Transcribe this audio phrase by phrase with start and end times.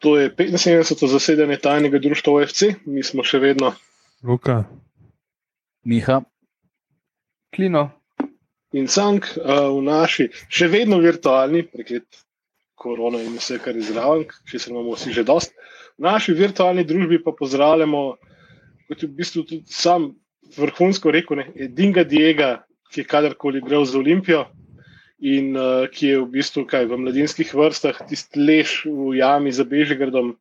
[0.00, 1.06] To je 75.
[1.06, 3.74] zasedanje tajnega društva OFC, mi smo še vedno.
[4.24, 4.62] Luka.
[5.84, 6.22] Miha.
[7.52, 7.90] Klino.
[8.72, 12.06] In Sank v naši, še vedno virtualni, preklet
[12.80, 15.52] korona in vse, kar je zraven, če se imamo vsi že dost.
[15.98, 18.04] V naši virtualni družbi pa pozdravljamo,
[18.88, 20.14] kot je v bistvu tudi sam
[20.56, 24.46] vrhunsko rekel, ne, Dinga Diega, ki je kadarkoli igral za Olimpijo
[25.20, 29.68] in uh, ki je v bistvu kaj, v mladinskih vrstah tisti lež v jami za
[29.68, 30.34] Bežigradom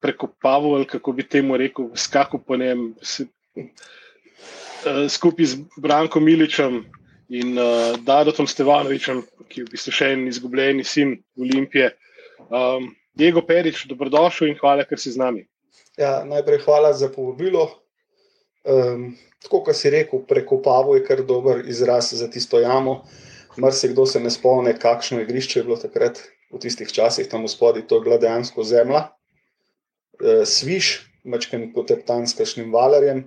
[0.00, 6.86] prekopaval, kako bi temu rekel, skakal po njem, se, uh, skupaj z Brankom Miličem
[7.28, 11.92] in uh, Dadotom Stevanovičem, ki je v bistvu še en izgubljeni sin Olimpije.
[12.48, 15.44] Um, Diego Perič, dobrodošel in hvala, ker si z nami.
[15.98, 17.66] Ja, najprej hvala za povabilo.
[18.62, 23.02] Um, tako, kot si rekel, prekopavo je kar dober izraz za tisto jamo.
[23.58, 26.20] Mrzikdo se ne spomne, kakšno igrišče je bilo takrat
[26.52, 29.08] v tistih časih tam v spodnji, to je bila dejansko zemlja.
[30.18, 33.26] E, sviš, večkrat poteptan s kakšnim valerjem.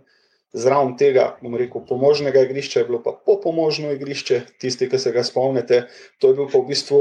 [0.51, 5.23] Zraven tega, bom rekel, pomožnega igrišča je bilo pa popomožno igrišče, tisti, ki se ga
[5.23, 5.85] spomnite.
[6.19, 6.99] To je bil pa v bistvu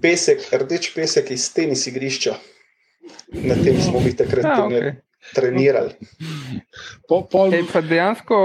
[0.00, 2.38] pesek, rdeč pesek iz tenis igrišča.
[3.36, 4.94] Na tem smo mi takrat A, okay.
[5.36, 5.92] trenirali.
[7.08, 7.52] Po, pol...
[7.52, 8.38] Ej, dejansko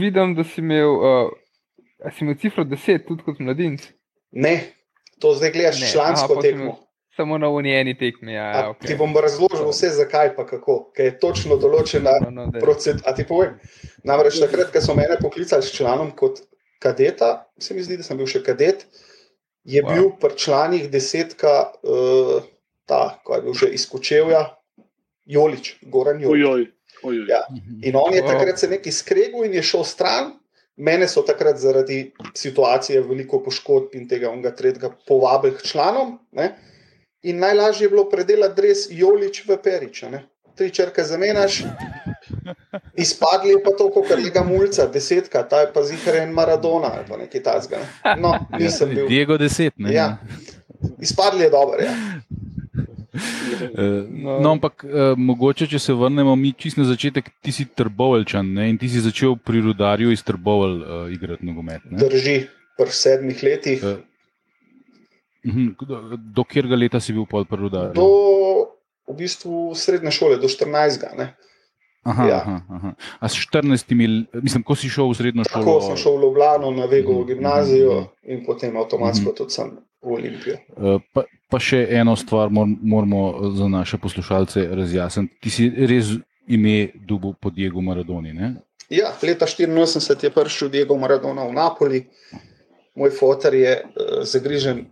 [0.00, 0.98] vidim, da si imel.
[0.98, 1.39] Uh...
[2.04, 3.84] A si imel cifro 10, tudi kot mladinec?
[4.30, 4.54] Ne,
[5.20, 5.90] to zdaj gledaš ne.
[5.92, 6.76] člansko Aha, tekmo.
[7.16, 8.32] Samo na unijeni tekmi.
[8.32, 8.86] Ja, ja, okay.
[8.86, 13.10] Ti bom razložil vse, zakaj pa kako, ker je točno določena no, no, procedura.
[13.10, 13.58] A ti povem.
[14.06, 16.40] Namreč takrat, ko so mene poklicali s članom kot
[16.80, 18.86] kadeta, se mi zdi, da sem bil še kadet,
[19.68, 19.90] je wow.
[19.92, 22.46] bil pri članih desetka, uh,
[22.88, 24.46] ta, ko je bil že izkočevja,
[25.30, 26.46] Jolič, Goran Jolič.
[26.46, 26.64] Ojoj,
[27.02, 27.26] ojoj.
[27.28, 27.42] Ja.
[27.84, 30.32] In on je takrat se nekaj skregal in je šel stran.
[30.80, 31.98] Mene so takrat zaradi
[32.36, 36.14] situacije veliko poškodb in tega onega tretjega povabili k članom.
[36.32, 36.54] Ne?
[37.22, 40.02] In najlažje je bilo predelati res Jolič v Perič.
[40.08, 40.24] Ne?
[40.56, 41.62] Tri črke zamenjaš,
[42.96, 47.04] izpadli je pa to, kot je ga mulca, desetka, ta je pa ziharen Maradona ali
[47.08, 47.80] pa nekaj tasga.
[47.80, 48.16] Ne?
[48.20, 49.08] No, nisem bil.
[49.08, 49.92] Diego deset, ne?
[49.94, 50.16] Ja.
[51.00, 51.92] Izpadli je dobro, ja.
[53.60, 57.66] Eh, no, no, ampak uh, mogoče, če se vrnemo mi čist na začetek, ti si
[57.66, 58.68] trbovalčan ne?
[58.70, 61.84] in ti si začel pri rodarju iz trboval uh, igrati nogomet.
[61.90, 61.98] Ne?
[62.00, 62.36] Drži,
[62.78, 63.84] pri sedmih letih.
[63.84, 63.98] Uh,
[66.18, 67.98] do katerega leta si bil pod rodarjem?
[67.98, 68.08] Do
[69.10, 71.18] v bistvu srednje šole, do 14.
[71.18, 71.34] Ne?
[72.06, 72.38] Aha, ja.
[72.40, 72.90] aha, aha.
[73.20, 73.84] A s 14,
[74.40, 75.60] mislim, ko si šel v srednjo šolo?
[75.60, 78.32] Tako sem šel v Ljubljano, na Vegovo gimnazijo uh -huh.
[78.32, 79.36] in potem avtomatsko uh -huh.
[79.36, 80.56] tudi sem v Olimpijo.
[80.76, 85.36] Uh, pa, pa še eno stvar mor, moramo za naše poslušalce razjasniti.
[85.40, 86.14] Ti si res
[86.48, 88.32] ime dubu pod Diego Maradoni.
[88.32, 88.54] Ne?
[88.90, 92.00] Ja, leta 84 je prišel Diego Maradona v Napoli.
[92.96, 94.86] Moj fotor je uh, zagrižen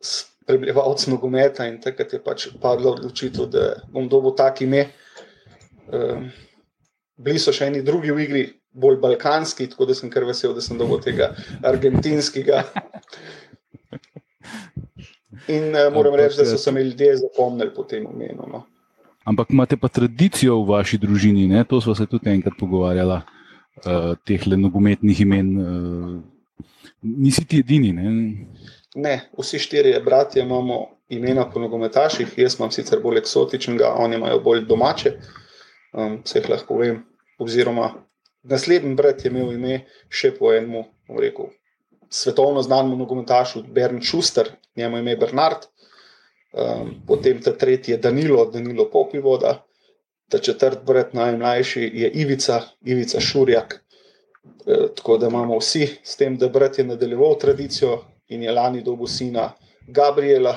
[0.00, 4.90] s prebivalcem nogometa in takrat je pač padla odločitev, da bom dobil tak ime.
[5.88, 6.28] Uh,
[7.16, 8.44] bili so še eni drugi v igri,
[8.74, 11.32] bolj balkanski, tako da sem kar vesel, da sem dobil tega
[11.62, 12.64] argentinskega.
[15.48, 18.46] In uh, moram reči, da so se mi ljudje zapomnili po tem imenu.
[18.52, 18.62] No.
[19.24, 21.64] Ampak imate pa tradicijo v vaši družini, ne?
[21.64, 23.20] to smo se tudi enkrat pogovarjali,
[23.84, 25.50] uh, teh le nogometnih imen.
[25.58, 26.22] Uh,
[27.02, 27.92] nisi ti edini.
[27.92, 28.10] Ne?
[28.94, 34.40] ne, vsi štirje bratje imamo imena po nogometaših, jaz imam sicer bolj eksotičnega, oni imajo
[34.40, 35.12] bolj domače.
[35.92, 37.02] Um, vse jih lahko vem.
[37.38, 37.90] Oziroma,
[38.42, 40.84] naslednji brat je imel ime še po enem,
[41.18, 41.50] rekel,
[42.10, 45.66] svetovno znanemu nogometašu Bern Schuster, njemu ime Bernard,
[46.52, 49.64] um, potem ta tretji je Danilo, Danilo Popivoda,
[50.28, 53.84] ta četrt brat najmlajši je Ivica, Ivica Šurjak.
[54.66, 58.82] E, tako da imamo vsi s tem, da brat je nadaljeval tradicijo in je lani
[58.82, 59.52] dobil sina
[59.86, 60.56] Gabriela,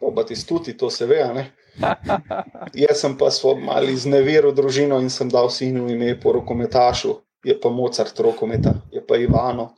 [0.00, 1.24] tudi stuti, to se ve.
[1.34, 1.52] Ne?
[2.74, 7.14] Jaz sem pa svoj mali zneveril družino in sem dal sinu ime po rokometašu,
[7.44, 9.74] je pa Mozart rokometa, je pa Ivano.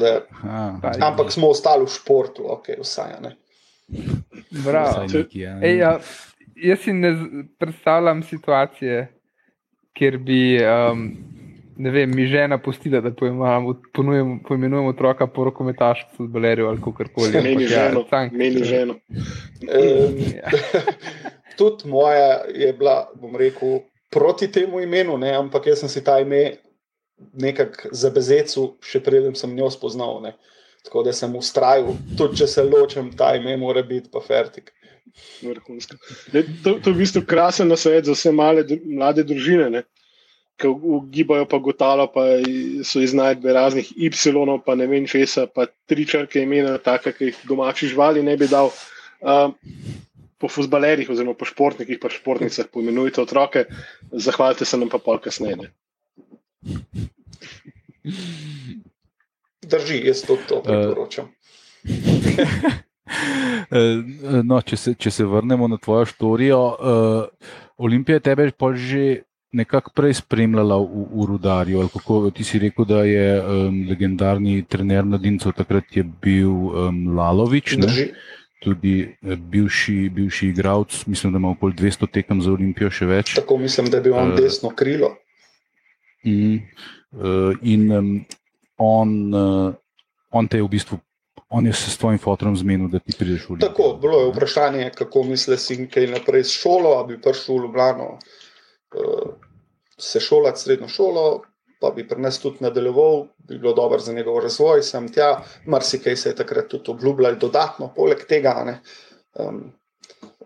[0.00, 3.34] Da, Aha, ampak smo ostali v športu, ok, vsaj ne.
[4.64, 5.58] Ja.
[5.62, 5.98] Ej, ja,
[6.56, 7.12] jaz si ne
[7.58, 9.06] predstavljam situacije,
[9.92, 11.04] kjer bi um,
[11.76, 13.10] vem, mi žena pustila, da
[14.48, 17.42] poimenujemo otroka po rokometašu, futbolerju ali kako koli.
[17.42, 18.04] Meni ja, ženo.
[18.32, 18.94] Meni ženo.
[19.60, 20.50] Ja.
[21.58, 23.78] Tudi moja je bila, bom rekel,
[24.10, 26.56] proti temu imenu, ne, ampak jaz sem si ta ime
[27.32, 30.20] nekako za bezecu, še preden sem njo spoznal.
[30.24, 30.34] Ne.
[30.84, 34.72] Tako da sem ustrajal, tudi če se ločem, ta ime mora biti pa fertik.
[35.42, 35.96] Vrhunsko.
[36.64, 39.84] To, to je v bistvu krasen nasvet za vse male, mlade družine,
[40.60, 42.26] ki ugibajo pa gotalo, pa
[42.86, 44.10] so iznajdbe raznih Y,
[44.66, 48.50] pa ne vem česa, pa tri črke imena, take, ki jih domači živali ne bi
[48.50, 48.70] dal.
[49.24, 49.50] Uh,
[50.44, 53.64] po futbalerjih, oziroma po športnikih, pa športnicah, poimenujte otroke,
[54.12, 55.70] zahvalite se nam pa pol kasneje.
[59.64, 61.28] Drži, jaz to, to priporočam.
[64.48, 66.76] no, če, se, če se vrnemo na tvojo štorijo, uh,
[67.76, 69.22] Olimpija je tebe že
[69.54, 71.86] nekako prej spremljala v, v Rudarju.
[71.94, 77.78] Kako, ti si rekel, da je um, legendarni trener mladincev takrat je bil um, Lalovič.
[78.64, 83.34] Tudi eh, bivši, bivši igralec, mislim, da ima okoli 200 tekem za Olimpijo, še več.
[83.36, 85.12] Tako mislim, da je bil on uh, desno krilo.
[86.24, 86.60] In,
[87.12, 88.12] uh, in um,
[88.78, 89.74] on, uh,
[90.32, 91.00] on te je v bistvu
[91.54, 93.70] on je se s tvojim fotom zmenil, da ti prideš v Ljubljano.
[93.70, 97.66] Tako, bilo je vprašanje, kako misliš, in kaj naprej s šolo, da bi prišel v
[97.66, 99.28] Ljubljano, uh,
[99.98, 101.42] se šolati srednjo šolo,
[101.80, 104.82] pa bi pri nas tudi nadaljeval, bi bilo dobro za njegov razvoj.
[104.82, 108.80] Sem tja, marsikaj se je takrat tudi obljubljal, dodatno, poleg tega.
[109.38, 109.72] Um,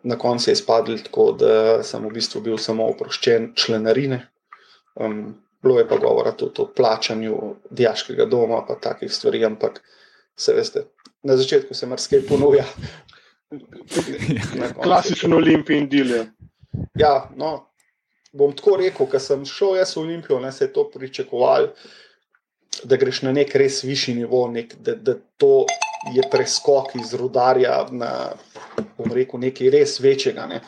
[0.02, 4.26] na koncu je izpadlo tako, da sem v bistvu bil samo oproščen članarine.
[4.94, 9.82] Um, bilo je pa govora tudi o plačanju diaškega doma, pa takih stvari, ampak
[10.36, 10.84] se veste,
[11.22, 12.64] na začetku se marsikaj ponuja.
[14.84, 16.26] Klasičen olimpijski del.
[16.98, 17.68] Ja, no,
[18.32, 21.70] bom tako rekel, ker sem šel jaz v Olimpijo, ne se je to pričakoval,
[22.84, 25.64] da greš na nek res višji nivo, nek, da, da to
[26.14, 28.12] je preskok iz rudarja na
[29.14, 30.46] rekel, nekaj res večjega.
[30.46, 30.60] Ne.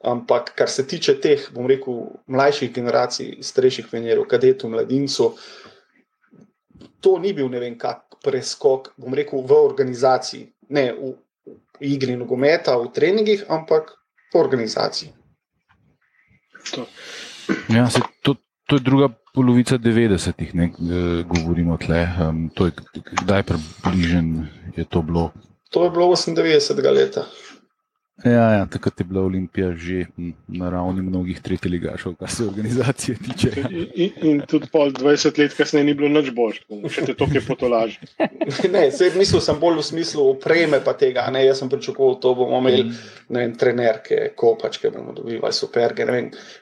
[0.00, 5.36] Ampak, kar se tiče teh, bom rekel, mlajših generacij, starejših venerov, kadetov, mladincev,
[7.00, 11.12] to ni bil ne vem kak preskok, bom rekel, v organizaciji, ne v,
[11.80, 13.92] v igri nogometa, v treningih, ampak
[14.32, 15.12] v organizaciji.
[17.68, 18.36] Ja, se, to,
[18.68, 20.72] to je druga polovica 90-ih, ne
[21.28, 22.08] govorimo tle.
[22.20, 22.72] Um, to je
[23.24, 25.30] kdaj približen je to bilo?
[25.70, 27.26] To je bilo 98 leta.
[28.24, 30.04] Ja, ja, takrat je bila Olimpija že
[30.48, 33.50] na ravni mnogih tretjih ligašov, kar se organizacije tiče.
[33.56, 33.68] Ja.
[33.94, 36.58] In, in tudi pol 20 let kasneje ni bilo nič boljš,
[36.92, 37.96] še te toke potolaži.
[38.74, 41.24] ne, sed, mislil sem bolj v smislu opreme pa tega.
[41.32, 42.84] Ne, jaz sem pričakoval, da bomo imeli
[43.28, 46.04] vem, trenerke, kopačke, bomo dobivali superge.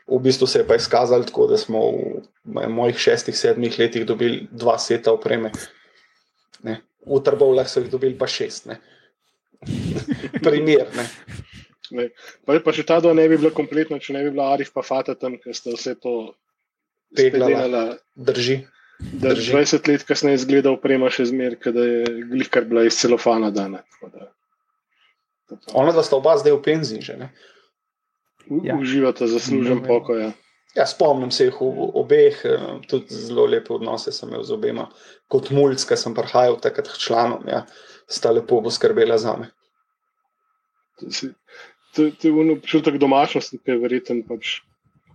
[0.06, 1.82] V bistvu se je pa izkazalo tako, da smo
[2.46, 5.50] v mojih šestih, sedmih letih dobili dva seta opreme.
[6.62, 6.78] Ne.
[7.02, 8.70] V Trbovlah so jih dobili pa šest.
[8.70, 8.78] Ne.
[10.46, 10.87] Primer.
[10.94, 11.11] Ne.
[11.96, 12.08] Ne.
[12.46, 14.85] Pa, pa še ta dva ne bi bila kompletna, če ne bi bila Arif pa
[14.87, 16.17] Fata tam, ker ste vse to
[17.17, 17.99] peglali.
[18.14, 18.58] Drži.
[18.99, 23.52] Da je 20 let kasneje izgledal oprema še zmer, da je glihkar bila iz celofana
[23.55, 23.85] dana.
[25.73, 27.17] Ona, da sta oba zdaj v penziji že.
[27.20, 27.31] Ne?
[28.64, 28.76] Ja.
[28.76, 30.26] Uživata zaslužen pokoj.
[30.26, 30.32] Ja.
[30.76, 34.85] Ja, spomnim se jih obeh, eh, tudi zelo lepe odnose sem imel z obema.
[35.32, 37.62] Kot mulj, ki sem prihajal takrat članom, ja,
[38.06, 39.49] sta lepo poskrbela za me
[41.94, 44.23] to je občutek domačnosti, ki je verjeten.
[44.29, 44.61] Pač,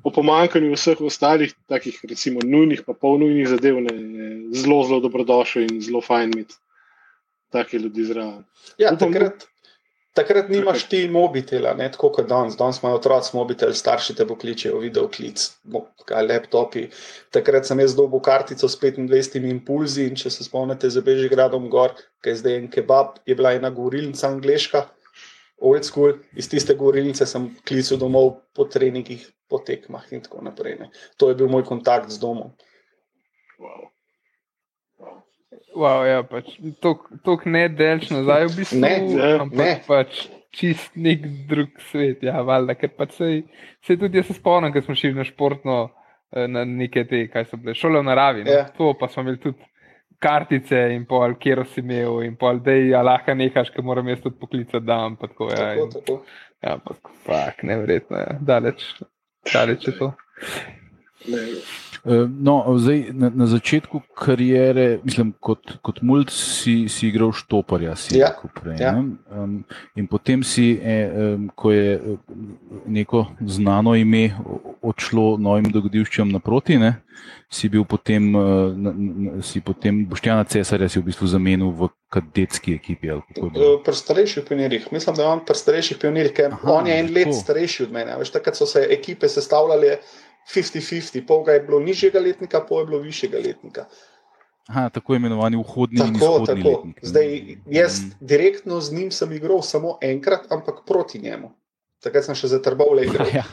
[0.03, 4.27] o pomankanju vseh ostalih, takih recimo nujnih, pa polnujnih zadev, ne, je
[4.63, 6.59] zelo, zelo dobrodošel in zelo fajn imeti
[7.53, 8.43] take ljudi zraven.
[8.81, 9.45] Ja, Upam, takrat,
[10.17, 12.57] takrat nimaš ti mobitela, ne, tako kot danes.
[12.57, 15.45] Danes imajo otroci mobitel, starši te pokličejo, video klic,
[16.09, 16.87] laptopi.
[17.31, 21.93] Takrat sem jaz dobil kartico s 25 impulzi in če se spomnite za Bežigradom gor,
[22.25, 24.87] ki je zdaj en kebab, je bila ena gorilnica angliška
[25.61, 30.79] old school, iz tiste govornice sem klical domov po treningih, po tekmah in tako naprej.
[30.79, 30.91] Ne.
[31.17, 32.53] To je bil moj kontakt z domom.
[33.59, 33.89] Wow.
[35.73, 38.79] Wow, ja, pač, to ne delč nazaj, v bistvu.
[38.81, 38.93] Ne,
[39.49, 39.69] ne.
[39.87, 43.29] Pač, čist nek drug svet, ja, valjda, ker pač se,
[43.85, 45.77] se tudi jaz spomnim, ker smo šli na športno,
[46.35, 48.45] eh, na neke te, kaj so bile, šole v naravi.
[48.45, 48.67] No, ja.
[48.77, 49.65] To pa smo imeli tudi
[50.19, 54.21] kartice in pol, kjer si imel, in pol, da je lahko nekaj, kar moram jaz
[54.23, 55.49] tudi poklicati, da vam tako.
[55.51, 56.19] Ja, tako, tako.
[56.63, 58.85] Ja, ampak nevrjetno je, daleč,
[59.53, 60.13] daleč je to.
[61.27, 61.47] Ne.
[62.05, 67.93] Eh, no, zdaj, na, na začetku kariere, mislim, kot, kot mulj si, si igral štoparja.
[67.95, 68.91] Si ja, prej, ja.
[68.99, 69.61] um,
[69.95, 72.17] in potem si, um, ko je eh,
[72.91, 74.33] neko znano ime
[74.83, 76.97] odšlo novim dogodivščem naproti, ne,
[77.47, 83.13] si bil potem, uh, si potem Boštjana Cesarja v bistvu zamenil v kadetski ekipi.
[83.31, 87.15] Pri starejših pionirjih, mislim, da je on pri starejših pionirjih, ker Aha, on je en
[87.15, 88.19] let starejši od mene.
[88.19, 90.01] Veš, takrat so se ekipe sestavljale.
[90.49, 93.85] 50-50, pol ga je bilo nižjega letnika, pol je bilo višjega letnika.
[94.67, 96.69] Aha, tako imenovani vhodni tako, in izhodni tako.
[96.69, 96.99] letnik.
[97.01, 98.11] Zdaj, jaz mm.
[98.19, 101.51] direktno z njim sem igral samo enkrat, ampak proti njemu.
[102.03, 103.27] Takrat sem še zatrbal le igro.
[103.33, 103.43] Ja.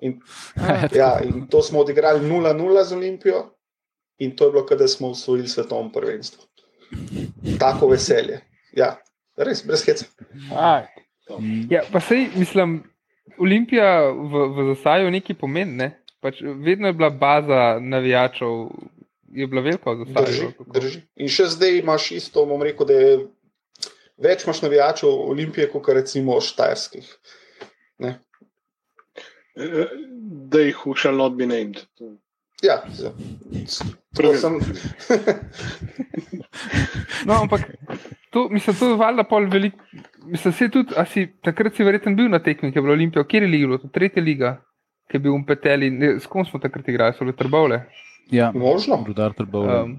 [0.00, 0.20] In,
[1.00, 3.42] ja, in to smo odigrali 0-0 z Olimpijo,
[4.18, 6.44] in to je bilo, da smo usvojili svetovno prvenstvo.
[7.58, 8.40] Tako veselje.
[8.76, 8.96] Ja,
[9.36, 10.04] res, brez heca.
[11.38, 11.66] Mm.
[11.70, 12.82] Ja, pa sej, mislim,
[13.38, 15.76] Olimpija v, v zasaju nekaj pomeni.
[15.76, 15.90] Ne?
[16.26, 18.48] Pač vedno je bila baza navijačev,
[19.30, 20.06] je bila velika v.
[20.10, 21.02] Drži, drži.
[21.22, 23.12] In še zdaj imaš isto, bom rekel, da je
[24.26, 27.06] več imaš navijačev Olimpije, kot recimo štajerskih.
[28.02, 28.16] Ne?
[30.50, 31.84] Da jih shall not be named.
[32.64, 32.80] Ja,
[34.16, 34.58] prav sem.
[37.28, 37.70] no, ampak
[38.34, 39.78] to, mislim, to je valjda pol veliko.
[40.26, 43.22] Mislim, se tudi, a si takrat si verjeten bil na tekmi, ki je bila Olimpija,
[43.28, 44.56] kjer je liga, to tretja liga,
[45.06, 47.84] ki je bil umpeteli, s kom smo takrat igrali, so bile trbovle.
[48.30, 49.04] Ja, možno.
[49.06, 49.78] Rudar trbovle.
[49.82, 49.94] Um,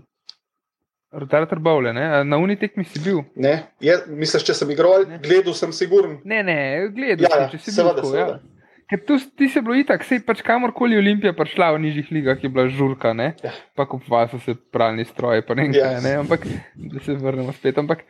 [1.12, 2.24] Rudar trbovle, ne?
[2.28, 3.22] Na uni tekmi si bil.
[3.36, 6.18] Ne, je, misliš, če sem igral, gledal sem siguren.
[6.28, 6.58] Ne, ne,
[6.92, 7.78] gledal ja, ja, če si bil.
[7.78, 8.36] Seveda, tako, seveda.
[8.36, 8.54] Ja.
[8.88, 12.52] Ker tu ti se bilo itak, sej pač kamorkoli Olimpija prišla v nižjih ligah, je
[12.52, 13.34] bila žurka, ne?
[13.44, 13.52] Ja.
[13.76, 16.14] Pa kupovali so se pralni stroji, pa ne vem kaj, ne?
[16.22, 17.80] Ampak, da se vrnemo spet.
[17.84, 18.06] Ampak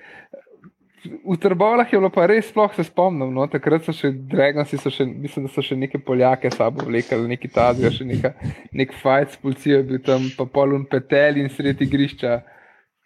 [1.07, 3.45] v Trbovlah je bilo pa res, sploh se spomnim, no?
[3.51, 7.51] Takrat so še Dragonsi, so še, mislim, da so še neke Poljake sabo vlekali, neki
[7.53, 8.33] Tazija, še neka,
[8.77, 12.37] nek fajt s policijo je bil tam, pa polun petel in sredi igrišča.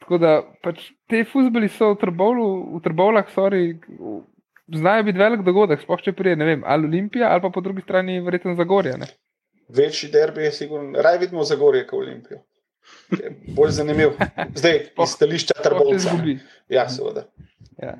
[0.01, 3.75] Tako da, pač te fuzboli so v Trbovlah, sorry,
[4.71, 7.83] znajo biti velik dogodek, sploh če prije, ne vem, ali Olimpija, ali pa po drugi
[7.85, 8.95] strani verjetno Zagorje.
[9.01, 9.09] Ne?
[9.71, 12.41] Večji derbi je sigurno, raj vidimo Zagorje kot Olimpijo.
[13.55, 14.17] Bolj zanimiv.
[14.59, 16.17] Zdaj, po stališča trgovca.
[16.69, 17.27] Ja, seveda.
[17.81, 17.97] Ja.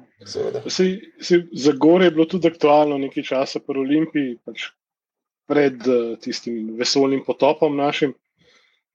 [1.52, 4.70] Zagorje je bilo tudi aktualno nekaj časa po Olimpiji, pač
[5.50, 8.14] pred uh, tistim vesoljnim potopom našim.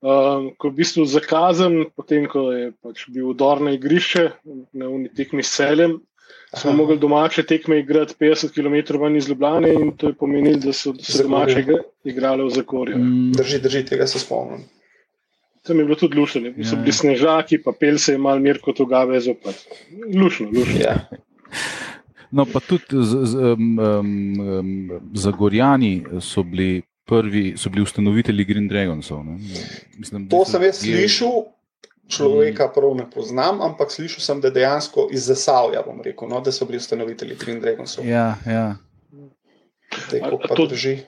[0.06, 4.28] Um, ko je v bistvu zakazan, potem ko je pač bil udor na igrišče,
[4.76, 5.96] na unitekmi s celem,
[6.52, 6.76] smo Aha.
[6.76, 10.94] mogli domače tekme igrati 50 km ven iz Ljubljana in to je pomenilo, da so
[10.94, 11.64] se domače
[12.04, 12.98] igrali v Zakorju.
[12.98, 13.32] Mm.
[13.32, 14.62] Drži, drži, tega se spomnim.
[15.66, 16.66] Tam je bilo tudi lušno, ja.
[16.68, 19.64] so bili snežaki, pa pel se je mal mir kot ugave zopet.
[20.14, 20.80] Lušno, lušno.
[20.80, 21.00] Ja.
[22.30, 28.68] No, pa tudi z, z, um, um, Zagorjani so bili prvi, so bili ustanovitelji Green
[28.68, 29.24] Dragonsov.
[29.98, 30.96] Mislim, to sem jaz je...
[30.96, 31.44] slišal,
[32.08, 36.52] človeka prav ne poznam, ampak slišal sem, da dejansko iz Zasavja, bom rekel, no, da
[36.52, 38.06] so bili ustanovitelji Green Dragonsov.
[38.06, 38.76] Ja, ja.
[40.56, 40.98] To drži.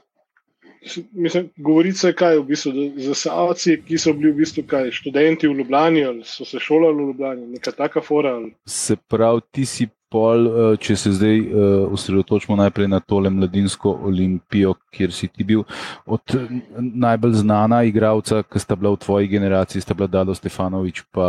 [1.13, 2.73] Mislim, govorice kaj v bistvu,
[3.09, 7.13] zasavci, ki so bili v bistvu kaj, študenti v Ljubljani ali so se šolali v
[7.13, 8.35] Ljubljani, neka taka fora.
[8.37, 8.53] Ali...
[8.67, 13.93] Se pravi, ti si pol, eh, če se zdaj eh, osredotočimo najprej na tole mladinsko
[14.09, 15.65] olimpijo, kjer si ti bil
[16.07, 21.05] od eh, najbolj znana igralca, ki sta bila v tvoji generaciji, sta bila Dado Stefanovič
[21.13, 21.29] pa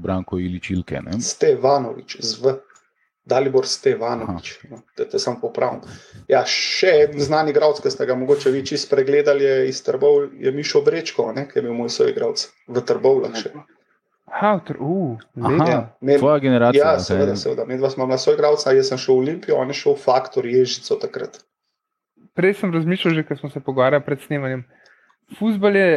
[0.00, 1.00] Branko Iličilke.
[1.20, 2.56] Stefanovič, zv.
[3.24, 5.84] Dalibor Stevanovič, no, da te sem popravil.
[6.30, 10.30] Ja, še en znan igralec, ki ste ga mogoče vi čisto pregledali, je iz Trbov,
[10.40, 13.36] je Mišo Brečko, ne, ki je bil moj soigralec v Trbovlah.
[16.22, 16.92] Tvoja generacija.
[16.94, 17.66] Ja, seveda, seveda.
[17.68, 20.96] Med vas imamo soigralca, jaz sem šel v Olimpijo, on je šel v Faktor Ježico
[21.02, 21.40] takrat.
[22.38, 24.62] Prej sem razmišljal, že ko smo se pogovarjali pred snemanjem.
[25.38, 25.88] Fusbal je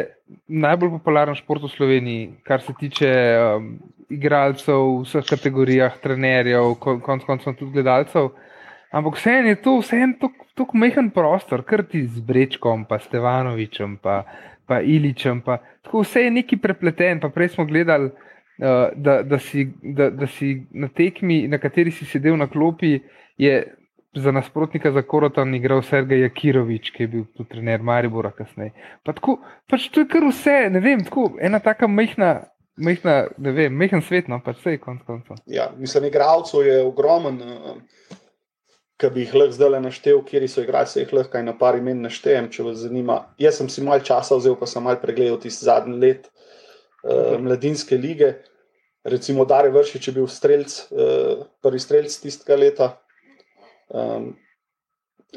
[0.47, 3.69] najbolj popularen šport v Sloveniji, kar se tiče um,
[4.09, 8.31] igralcev v vseh kategorijah, trenerjev, konec koncev tudi gledalcev.
[8.93, 14.23] Ampak vseeno je to vseeno tako mehen prostor, kar ti z Brečkom, pa Stevanovičem, pa,
[14.69, 15.41] pa Iličem.
[15.41, 17.19] Pa, tako vse je neki prepleten.
[17.19, 21.91] Pa prej smo gledali, uh, da, da, si, da, da si na tekmi, na kateri
[21.91, 22.99] si sedel na klopi,
[23.37, 23.63] je
[24.13, 28.71] za nasprotnika za Korotan igral Sergej Jakirovič, ki je bil tudi trener Maribora kasneje.
[29.03, 32.43] Pa tako, pač to je kar vse, ne vem, tako ena taka mehna.
[32.77, 35.37] Mehna, ne vem, mehen svet, no, pač vse je konc koncev.
[35.45, 38.15] Ja, mislim, igralcev je ogromen, uh,
[38.97, 42.49] ki bi jih lahko zdaj naštel, kjer so igralci, jih lahko na par imen naštejem,
[42.53, 43.19] če vas zanima.
[43.41, 46.31] Jaz sem si mal časa vzel, pa sem mal pregledal tisti zadnji let
[47.05, 48.33] uh, mladinske lige.
[49.03, 52.93] Recimo, Dare Vršič je bil strelc, uh, prvi strelc tistega leta,
[53.93, 54.35] Um,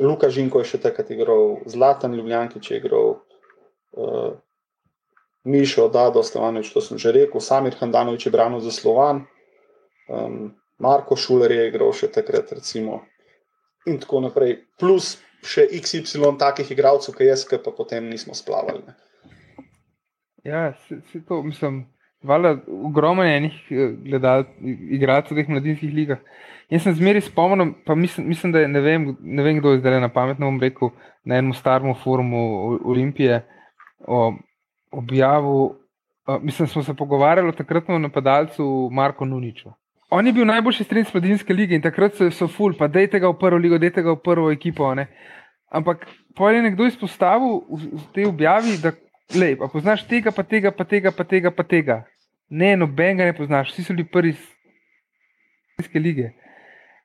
[0.01, 3.17] Luka Žinko je še takrat igral, Zlatan Ljubljanki je igral,
[3.97, 4.37] uh,
[5.47, 9.23] Mišo, Dado, Stevanovič, to sem že rekel, Samir Handanovič je branil za Slovan,
[10.11, 10.51] um,
[10.83, 13.05] Marko Šuler je igral še takrat, recimo,
[13.87, 14.59] in tako naprej.
[14.77, 18.83] Plus še XY takih igralcev, ki jaz, ki pa potem nismo splavali.
[18.83, 18.97] Ne.
[20.47, 21.87] Ja, se, se to mislim.
[22.27, 23.93] Vala, ogromno je enih eh,
[24.97, 26.23] igralcev v teh mladinskih ligah.
[26.73, 29.83] Jaz sem zmeri spomnil, pa mislim, mislim da je, ne, vem, ne vem, kdo je
[29.83, 30.91] zdaj na pametno rekel,
[31.23, 33.45] na enem starem forumu Olimpije
[34.07, 34.33] o
[34.97, 35.75] objavu.
[36.43, 39.71] Mislim, smo se pogovarjali o takratnem napadalcu Marko Nuniču.
[40.11, 43.31] On je bil najboljši strelec mladinske lige in takrat so, so ful, pa dejte ga
[43.31, 44.93] v prvo ligo, dejte ga v prvo ekipo.
[44.95, 45.09] Ne?
[45.71, 48.93] Ampak pa je nekdo izpostavil v, tej objavi, da
[49.35, 51.97] lej, poznaš tega, pa tega, pa tega, pa tega, pa tega.
[52.51, 54.43] Ne, noben ga ne poznaš, vsi so bili prvi iz
[55.75, 56.31] Slovenske lige.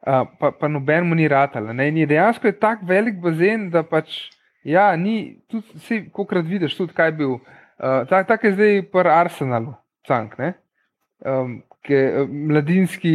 [0.05, 1.69] uh, pa, pa noben mu ni ratal.
[1.73, 4.29] In je dejansko je tako velik bazen, da pač,
[4.63, 7.33] ja, ni, tudi, vsi, kokrat vidiš, tudi kaj je bil.
[7.33, 9.73] Uh, Tako tak je zdaj pri Arsenalu,
[10.07, 13.13] cank, um, ki je mladinski,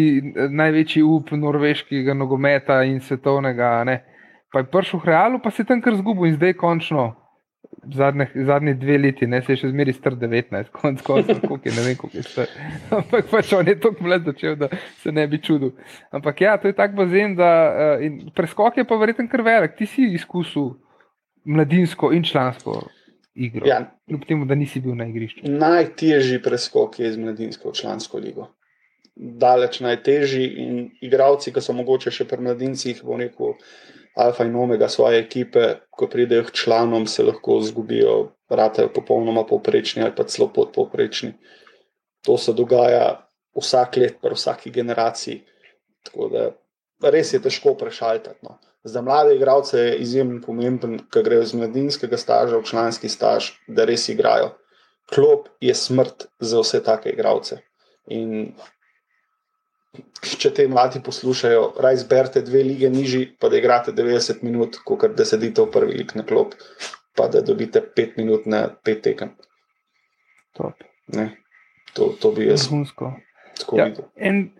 [0.50, 3.84] največji up norveškega nogometa in svetovnega.
[3.86, 4.00] Ne?
[4.52, 7.12] Pa je prišel v Realu, pa se je tam kar zgubil in zdaj končno
[7.94, 11.74] zadnje, zadnje dve leti, ne se je še zmeri star 19, konc koncev, koliko je,
[11.76, 12.50] ne vem, koliko je star.
[12.98, 14.70] Ampak pač on je tako mlad začel, da
[15.02, 15.76] se ne bi čudil.
[16.10, 19.78] Ampak ja, to je tak bazen, da uh, preskok je pa verjetno kar velik.
[19.78, 20.72] Ti si izkusil
[21.46, 22.80] mladinsko in člansko
[23.36, 23.66] igro.
[23.68, 23.80] Ja.
[24.08, 25.44] Kljub temu, da nisi bil na igrišču.
[25.44, 28.48] Najtežji preskok je iz mladinsko v člansko ligo.
[29.16, 33.54] Daleč najtežji in igravci, ki so mogoče še pri mladincih, bo rekel
[34.16, 38.16] alfa in omega svoje ekipe, ko pridejo k članom, se lahko zgubijo,
[38.50, 41.32] vratajo popolnoma povprečni ali pa celo podpovprečni.
[42.24, 45.42] To se dogaja vsak let, pri vsaki generaciji.
[46.04, 48.40] Tako da res je težko prešaltati.
[48.42, 48.58] No.
[48.86, 53.84] Za mlade igralce je izjemno pomemben, da grejo iz mladinskega staža v članski staž, da
[53.84, 54.52] res igrajo.
[55.10, 57.58] Klop je smrt za vse take igralce.
[58.14, 58.52] In
[60.22, 65.16] če te mladi poslušajo, raj zberite dve lige nižji, pa da igrate 90 minut, kot
[65.18, 66.54] da sedite v prvi lig na klop,
[67.18, 69.34] pa da dobite 5 minut na 5 tekem.
[71.96, 73.14] To, to bi jaz zgunsko.
[73.72, 74.50] Ja, en,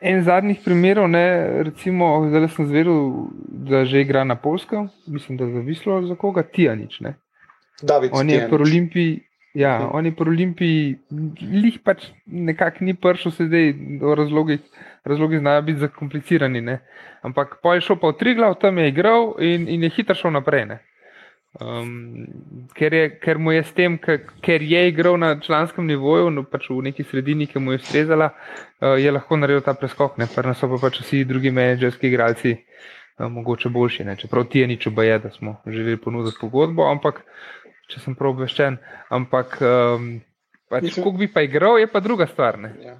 [0.00, 1.26] en zadnjih primerov, ne,
[1.68, 3.28] recimo, zdaj sem zvedel,
[3.68, 7.00] da že igra na Polskem, mislim, da je zavislo za koga, Tijanič.
[8.12, 9.26] On je pri Olimpiji
[9.56, 9.88] Ja, mhm.
[9.92, 10.98] oni pri Olimpiji,
[11.40, 13.70] jih pač nekako ni prišel, sedaj
[14.18, 14.58] razlogi,
[15.04, 16.60] razlogi znajo biti zakomplicirani.
[16.60, 16.74] Ne?
[17.24, 20.14] Ampak pa je šel pa v tri glav, tam je igral in, in je hitro
[20.14, 20.66] šel naprej.
[21.56, 22.26] Um,
[22.76, 26.68] ker, je, ker mu je s tem, ker je igral na članskem nivoju, no pač
[26.68, 30.18] v neki sredini, ki mu je ustrezala, uh, je lahko naredil ta preskok.
[30.34, 34.04] Prvo so pa pač vsi drugi menedžerski igralci uh, mogoče boljši.
[34.04, 34.16] Ne?
[34.20, 37.22] Čeprav ti je nič obaje, da smo želeli ponuditi pogodbo, ampak
[37.88, 38.76] če sem prav obveščen.
[39.16, 40.10] Ampak, um,
[40.68, 42.60] pač, kako bi pa igral, je pa druga stvar.
[42.82, 42.98] Ja.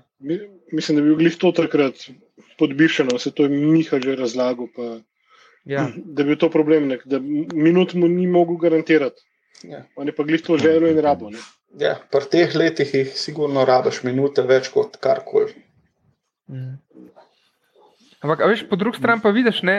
[0.73, 2.09] Mislim, da bi bil to takrat
[2.57, 4.73] podbišeno, se to je Miha že razlagal.
[4.73, 4.97] Pa,
[5.67, 5.89] ja.
[6.17, 9.23] Da bi bil to problem, nek, da minut mu ni mogel garantirati.
[9.67, 9.85] Ja.
[9.97, 11.31] On je pa glih to želel in rabo.
[11.33, 11.43] Ne?
[11.81, 15.57] Ja, pri teh letih jih sigurno rabiš minute več kot karkoli.
[16.53, 16.77] Mm.
[18.25, 19.79] Ampak, veš, po drugi strani pa vidiš, ne,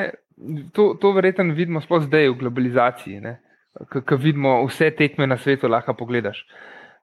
[0.74, 3.22] to, to verjetno vidimo sploh zdaj v globalizaciji.
[3.24, 3.38] Ne
[3.86, 6.46] ki vidimo vse tekme na svetu, lahko pogledaš.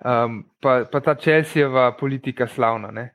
[0.05, 3.09] Um, pa, pa ta Čelsijeva politika slavna.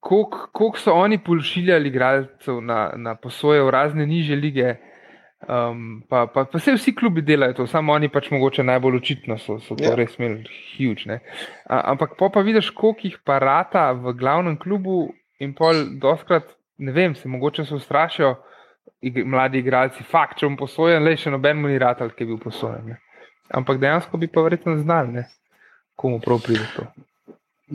[0.00, 4.76] Kako so oni pošiljali igralcev na, na posoje v razne niže lige,
[5.48, 9.38] um, pa, pa, pa se vsi klubi delajo to, samo oni pač mogoče najbolj očitno
[9.38, 9.94] so, so to ja.
[9.98, 10.44] res imeli
[10.76, 11.20] huge.
[11.68, 17.14] Ampak pa, pa vidiš, koliko jih parata v glavnem klubu in pol doskrat, ne vem,
[17.14, 18.34] se mogoče so strašijo
[19.00, 22.28] ig mladi igralci, fakt, če bom posojen, le še noben mu ni ratal, ki je
[22.28, 22.92] bil posojen.
[22.92, 23.26] Ne.
[23.56, 25.28] Ampak dejansko bi pa verjetno znali, ne.
[25.96, 26.86] komu prav pride to.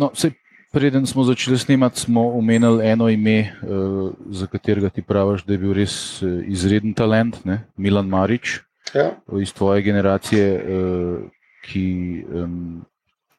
[0.01, 0.33] No, sej,
[0.75, 5.57] preden smo začeli snemati, smo omenili eno ime, uh, za katerega ti praviš, da je
[5.57, 7.61] bil res uh, izreden talent, ne.
[7.77, 8.59] Milan Marič,
[8.93, 9.13] ja.
[9.41, 11.21] iz tvoje generacije, uh,
[11.63, 11.85] ki,
[12.27, 12.81] um,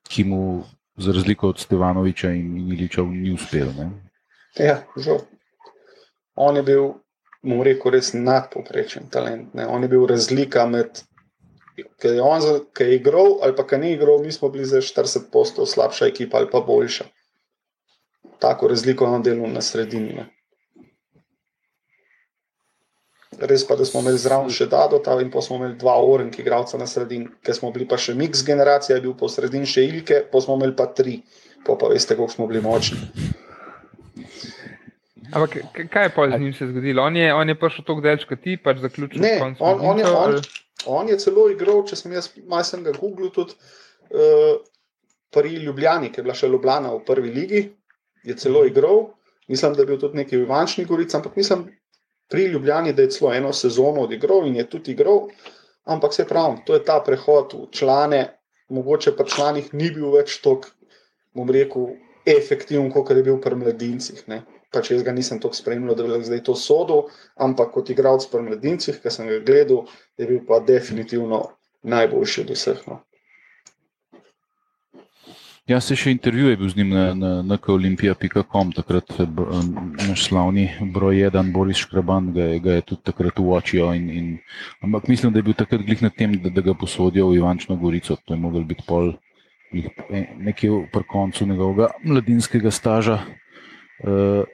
[0.09, 0.65] ki mu,
[0.97, 3.69] za razliko od Stevanoviča in, in Iliča, ni uspel.
[3.77, 3.91] Ne.
[4.57, 5.21] Ja, žal.
[6.35, 6.89] On je bil
[7.45, 9.53] mu rekel, res nadpoprečen talent.
[9.55, 9.67] Ne.
[9.69, 11.03] On je bil razlika med,
[11.77, 14.81] ki je, on, ki je igral ali pa ki ni igral, mi smo bili za
[14.81, 17.05] 40 postov slabša ekipa ali pa boljša.
[18.41, 20.15] Tako razliko na delu na sredini.
[20.15, 20.27] Ne.
[23.37, 26.79] Res pa, da smo imeli zraven še Dado, in pa smo imeli dva orenka, igralca
[26.81, 30.23] na sredini, ker smo bili pa še mix generacija, je bil po sredini še Ilke,
[30.33, 31.19] pa smo imeli pa tri,
[31.67, 33.03] pa, pa veste, kako smo bili močni.
[35.35, 35.59] Ampak
[35.93, 37.03] kaj je pa z njim se zgodilo?
[37.03, 40.07] On je, on je prišel tako daleč, kot ti, pač zaključil ne, on, on, je,
[40.07, 40.39] on,
[40.87, 43.57] on je celo igral, če sem jaz majhen ga Google, tudi
[44.15, 44.63] uh,
[45.35, 47.67] pri Ljubljani, ki je bila še Ljubljana v prvi ligi,
[48.27, 49.07] je celo igral.
[49.49, 51.69] Mislim, da je bil tudi neki v Ivančni Gorici, ampak mislim
[52.29, 55.29] pri Ljubljani, da je celo eno sezono odigral in je tudi igral.
[55.85, 58.25] Ampak se pravi, to je ta prehod v člane,
[58.69, 60.75] mogoče pa članih ni bil več tako,
[61.35, 61.95] bom rekel,
[62.27, 64.25] efektiven, kot je bil pri mladincih.
[64.27, 64.43] Ne
[64.77, 67.07] pač jaz ga nisem tako spremljal, da bi zdaj to sodel,
[67.41, 69.87] ampak kot igralec pri mladincih, ki sem ga gledal,
[70.21, 71.43] je bil pa definitivno
[71.87, 72.83] najboljši od vseh.
[72.91, 73.01] No.
[75.67, 79.31] Jaz se še intervjuje bil z njim na, na, na olimpija.com, takrat eh,
[80.07, 83.89] naš slavni broj jedan, Boris Škraban, ga je, ga je tudi takrat uočil.
[84.87, 87.75] Ampak mislim, da je bil takrat glih na tem, da, da ga posodijo v Ivančno
[87.83, 88.15] Gorico.
[88.15, 89.17] To je mogel biti pol
[90.39, 93.19] nekje pri koncu njegovega mladinskega staža.
[94.07, 94.47] Uh,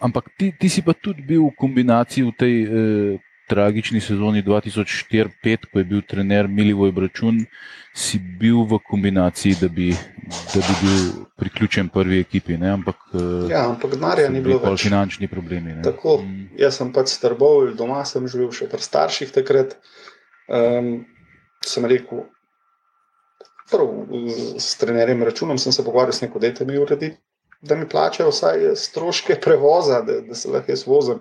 [0.00, 5.68] ampak ti, ti si pa tudi bil v kombinaciji v tej eh, tragični sezoni 2004-2005,
[5.72, 7.42] ko je bil trener Milivoj Bračun,
[7.94, 9.90] si bil v kombinaciji, da bi,
[10.54, 11.02] da bi bil
[11.36, 12.56] priključen prvi ekipi.
[12.56, 12.70] Ne?
[12.78, 14.60] Ampak, eh, ja, ampak denarja ni bilo.
[14.64, 15.76] Več finančni problemi.
[15.84, 16.46] Tako, mm.
[16.60, 19.76] Jaz sem pač strboval, doma sem živel še pri starših takrat.
[20.48, 21.04] Um,
[21.66, 22.24] sem rekel,
[23.70, 23.92] prv,
[24.60, 27.12] s trenerjem računom sem se pogovarjal s neko, da mi uredi.
[27.62, 31.20] Da mi plačajo vsaj stroške prevoza, da, da se lahko jaz vozim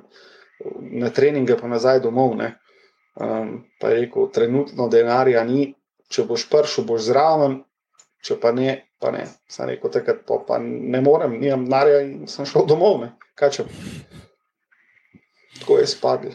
[1.01, 2.35] na treninge, pa nazaj domov.
[2.35, 5.73] Um, pa je rekel, trenutno denarja ni,
[6.11, 7.59] če boš prišel, boš zraven,
[8.23, 9.25] če pa ne, pa ne.
[9.51, 13.03] Sam rekel, takrat pa, pa ne morem, nimam denarja in sem šel domov.
[15.59, 16.31] Tako je spadlo.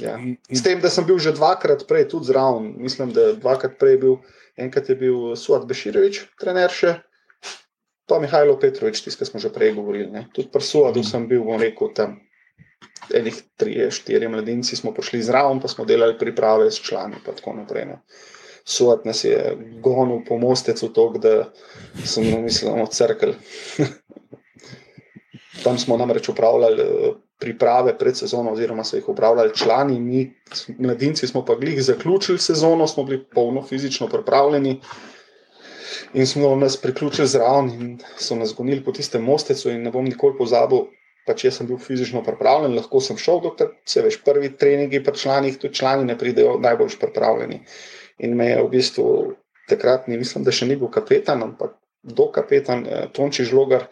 [0.00, 0.16] Ja.
[0.48, 4.00] S tem, da sem bil že dvakrat prej tudi zraven, mislim, da dvakrat prej je
[4.00, 4.14] bil,
[4.56, 6.94] enkrat je bil Suat Beširovič, trener še,
[8.08, 10.08] pa Mihajlo Petrovič, tisti, ki smo že prej govorili.
[10.10, 10.26] Ne.
[10.32, 12.16] Tudi pri Suadu sem bil, bom rekel, tam
[13.14, 17.54] enih tri, štiri mladinci smo prišli zraven, pa smo delali priprave s člani in tako
[17.56, 17.84] naprej.
[17.92, 18.00] Ne.
[18.68, 21.52] Suat nas je gonil po mostecu tok, da
[22.04, 23.34] sem mislil, da bomo crkli.
[25.64, 26.84] Tam smo namreč upravljali
[27.38, 30.26] priprave pred sezono, oziroma so jih upravljali člani, mi,
[30.78, 34.80] mladinci, smo pa glih zaključili sezono, smo bili polno fizično pripravljeni
[36.14, 39.72] in smo nas priključili zraven in so nas gonili po tistem mostecu.
[39.72, 40.86] Ne bom nikoli pozabil,
[41.26, 45.16] pa če sem bil fizično pripravljen, lahko sem šel, dokler se veš, prvi treningi pri
[45.16, 47.60] članih, tudi člani ne pridejo najbolj pripravljeni.
[48.24, 49.08] In me je v bistvu
[49.68, 53.86] takrat, ni, mislim, da še ni bil kapetan, ampak do kapetan eh, Tonči Žlogar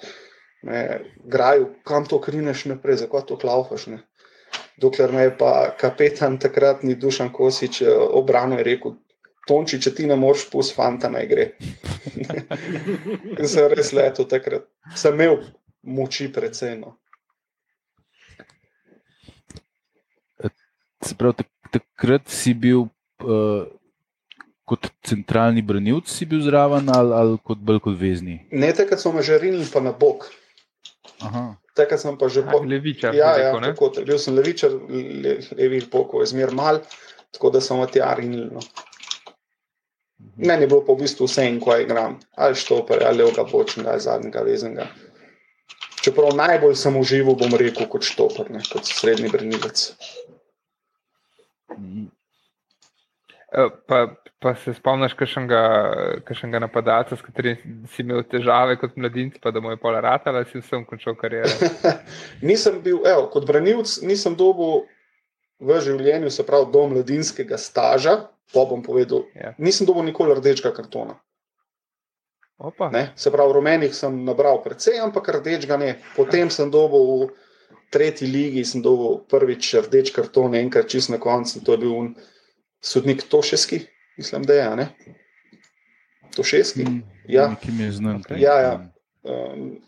[0.67, 0.83] me
[1.25, 3.87] graju, kam to krineš naprej, zakaj to klaufaš.
[3.93, 4.01] Ne?
[4.81, 8.97] Dokler me je pa kapetan takratni Dušan Kosič eh, obranil in rekel,
[9.47, 11.47] Tonči, če ti ne moreš, pust fanta naj gre.
[13.53, 14.67] Sem res leto takrat,
[14.99, 15.39] sem imel
[15.87, 16.83] moči predvsem.
[16.83, 16.97] No.
[21.71, 22.89] Takrat si bil
[23.23, 23.69] uh,
[24.67, 28.41] kot centralni branilc, si bil zraven ali, ali kot bolj kot vezni?
[28.51, 30.27] Ne, takrat so me že rinili pa na bok.
[31.77, 32.65] Takrat sem pa že po...
[32.67, 33.15] levičar.
[33.15, 36.83] Ja, ja, tako, bil sem levičar, le, levi pokoj, zmer mal,
[37.37, 38.65] tako da sem otjar in no.
[40.37, 43.95] Meni je bilo pa v bistvu vse en, ko igram, ali štoper, ali levega počnega,
[43.95, 44.89] ali zadnjega vezenega.
[46.05, 49.89] Čeprav najbolj sem užival, bom rekel, kot štoper, ne, kot srednji brnilec.
[51.79, 52.07] Mhm.
[53.57, 57.57] Eh, pa Pa se spomniš, kakšnega napadalca, s katerim
[57.89, 61.17] si imel težave kot mladinec, pa da mu je pol rata, ali si vsem končal
[61.17, 61.49] kariero?
[62.49, 64.85] nisem bil, evo, kot branilc, nisem dobil
[65.57, 68.19] v življenju, se pravi, do mladinskega staža.
[68.55, 69.55] Pa bom povedal, ja.
[69.59, 71.19] nisem dobil nikoli rdečega kartona.
[73.19, 75.91] Se pravi, rumenih sem nabral precej, ampak rdečega ne.
[76.17, 77.31] Potem sem dobil v
[77.93, 82.15] tretji ligi, sem dobil prvič rdeč karton, enkrat čist na koncu, to je bil
[82.81, 83.83] sodnik Tošeski
[84.17, 84.77] mislim, da je.
[84.77, 84.89] Ne?
[86.37, 86.85] To šestki.
[86.85, 88.23] Mm, ja, ki mi je znan.
[88.37, 88.89] Ja, ja.
[89.23, 89.81] Um,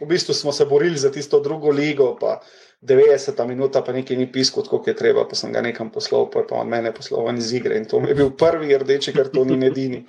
[0.00, 2.40] v bistvu smo se borili za tisto drugo ligo, pa
[2.84, 6.42] 90 minut, pa nekaj ni pisko, kot je treba, pa sem ga nekam poslal, pa
[6.44, 7.78] je on mene poslal iz igre.
[7.80, 10.04] In to mi je bil prvi rdeči karton in edini.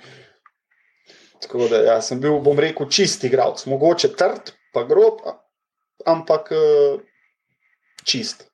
[1.40, 5.24] Tako da ja, sem bil, bom rekel, čist igralec, mogoče trd, pa grob,
[6.04, 7.00] ampak uh,
[8.04, 8.44] čist.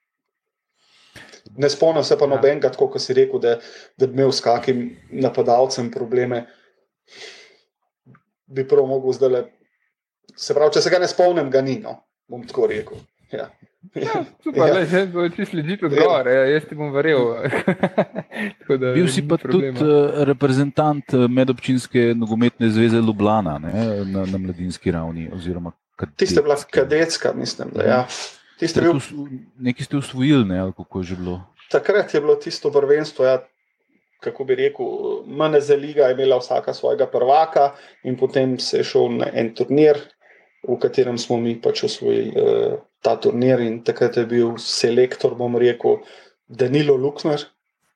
[1.58, 2.34] Ne spomnim se pa ja.
[2.36, 3.56] nobenega, tako kot si rekel, da,
[3.98, 6.44] da bi imel s kakim napadalcem probleme.
[8.46, 9.42] Bi prav mogel zdaj le.
[10.38, 11.98] Se pravi, če se ga ne spomnim, ga ni, no,
[12.30, 13.02] bom tako rekel.
[13.32, 13.50] Ja.
[13.94, 14.74] Ja, super, ja.
[14.78, 16.44] Le, če slediš odgovor, ja.
[16.54, 17.24] jaz ti bom verjel.
[18.94, 19.74] Bil si pa problema.
[19.74, 23.72] tudi uh, reprezentant eh, medobčinske nogometne zveze Ljubljana ne,
[24.06, 25.26] na, na mladinski ravni.
[26.16, 27.74] Tiste bila kadetska, mislim.
[27.74, 27.98] Da, ja.
[28.62, 28.68] Ja.
[28.86, 29.00] Bil...
[29.58, 31.40] Nekaj ste usvojili, ne, ali kako je že bilo?
[31.74, 33.26] Takrat je bilo tisto prvenstvo.
[33.26, 33.42] Ja,
[34.22, 34.86] kako bi rekel,
[35.26, 37.72] MNZ Liga je imela vsaka svojega prvaka,
[38.06, 39.98] in potem se je šel na en turnir,
[40.62, 43.60] v katerem smo mi pač usvojili uh, ta turnir.
[43.60, 46.00] In takrat je bil selektor, bom rekel,
[46.48, 47.44] Danilo Lukner,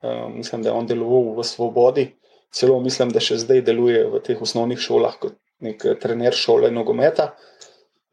[0.02, 2.06] uh, mislim, da je on deloval v Svobodi.
[2.54, 7.34] Celo mislim, da še zdaj deluje v teh osnovnih šolah kot nek trener šole nogometa.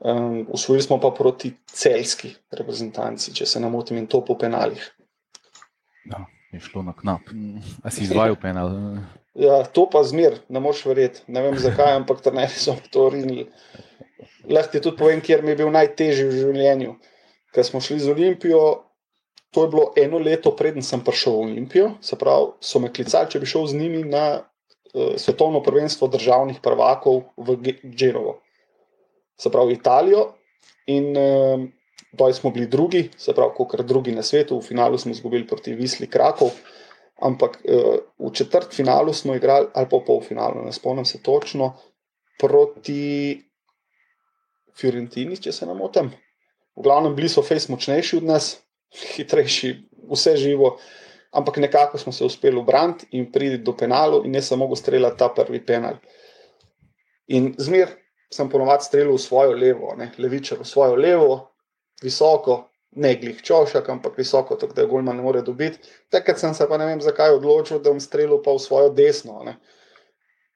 [0.04, 4.84] Um, usvojili smo pa proti celski reprezentanci, če se ne motim, in to po penalih.
[6.12, 7.30] Ja, je šlo na knap.
[7.84, 8.74] A si izvajal penal?
[9.40, 11.24] Ja, to pa zmer, ne moš verjeti.
[11.32, 13.48] Ne vem zakaj, ampak trenerji so to rinili.
[14.50, 16.96] Lahko ti tudi povem, kjer mi je bil najtežji v življenju.
[17.54, 18.62] Ker smo šli z Olimpijo,
[19.54, 21.90] to je bilo eno leto, preden sem prišel v Olimpijo.
[22.02, 26.64] Se pravi, so me klicali, če bi šel z njimi na uh, svetovno prvenstvo državnih
[26.64, 28.40] prvakov v Genovo
[29.38, 30.28] se pravi Italijo,
[30.86, 31.72] In um,
[32.12, 35.76] doj smo bili drugi, se pravi, kot drugi na svetu, v finalu smo izgubili proti
[35.76, 36.52] Visli Krakov.
[37.22, 41.74] Ampak uh, v četrt finalu smo igrali, ali pa v polfinalu, ne spomnim se točno,
[42.40, 43.40] proti
[44.78, 46.12] Fiorentini, če se ne motim.
[46.74, 48.54] V glavnem, bili so fejs močnejši od nas,
[49.14, 49.74] hitrejši,
[50.10, 50.78] vse živo,
[51.34, 55.20] ampak nekako smo se uspeli obrambiti in priti do penalu, in jaz sem mogel streljati
[55.20, 55.98] ta prvi penal.
[57.28, 57.94] In zmer
[58.34, 61.34] sem ponovadi streljal v svojo levo, ne, levičar v svojo levo,
[62.02, 62.64] visoko,
[62.96, 65.80] ne glih čošak, ampak visoko, tako da je Gulman ne more dobiti.
[66.10, 69.42] Takrat sem se pa ne vem zakaj odločil, da bom streljal pa v svojo desno.
[69.46, 69.58] Ne.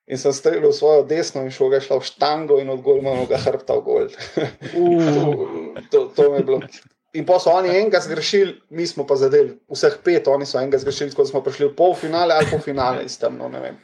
[0.08, 3.26] In sem streljal v svojo desno in šel ga šla v štango in od Gulmana
[3.28, 4.08] ga hrbta v gol.
[5.91, 6.62] to, to je bilo.
[7.17, 10.80] In pa so oni enega zgrešili, mi smo pa zadeli vseh pet, oni so enega
[10.80, 13.78] zgrešili, ko smo prišli v polfinale ali po finale, istem, no, ne vem.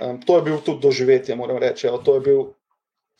[0.00, 1.88] Um, to je bil tudi doživetje, moram reči.
[2.04, 2.40] To je bil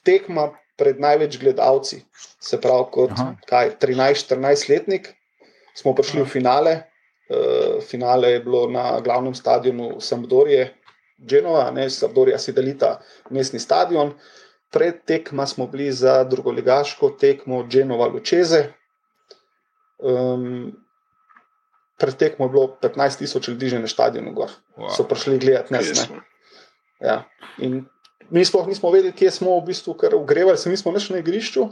[0.04, 2.04] tekma pred največ gledalci,
[2.40, 3.14] se pravi, kot
[3.48, 5.12] 13-14 letnik,
[5.74, 6.74] smo prišli v finale.
[7.28, 10.77] Uh, finale je bilo na glavnem stadionu Sampdorije,
[11.18, 12.98] Genova, ne Sampdorija, Sidalita,
[13.30, 14.14] mestni stadion.
[14.70, 18.64] Pred tekma smo bili za drugoligaško tekmo Genova Lučeze.
[19.98, 20.72] Um,
[21.98, 24.96] pred tekmo je bilo 15 tisoč ljudi že na stadionu, wow.
[24.96, 26.08] so prišli gledati nas.
[27.00, 27.24] Ja.
[27.58, 27.84] In
[28.30, 31.64] mi sploh nismo vedeli, kje smo v bistvu, ker ugrevali, se nismo več na igrišču,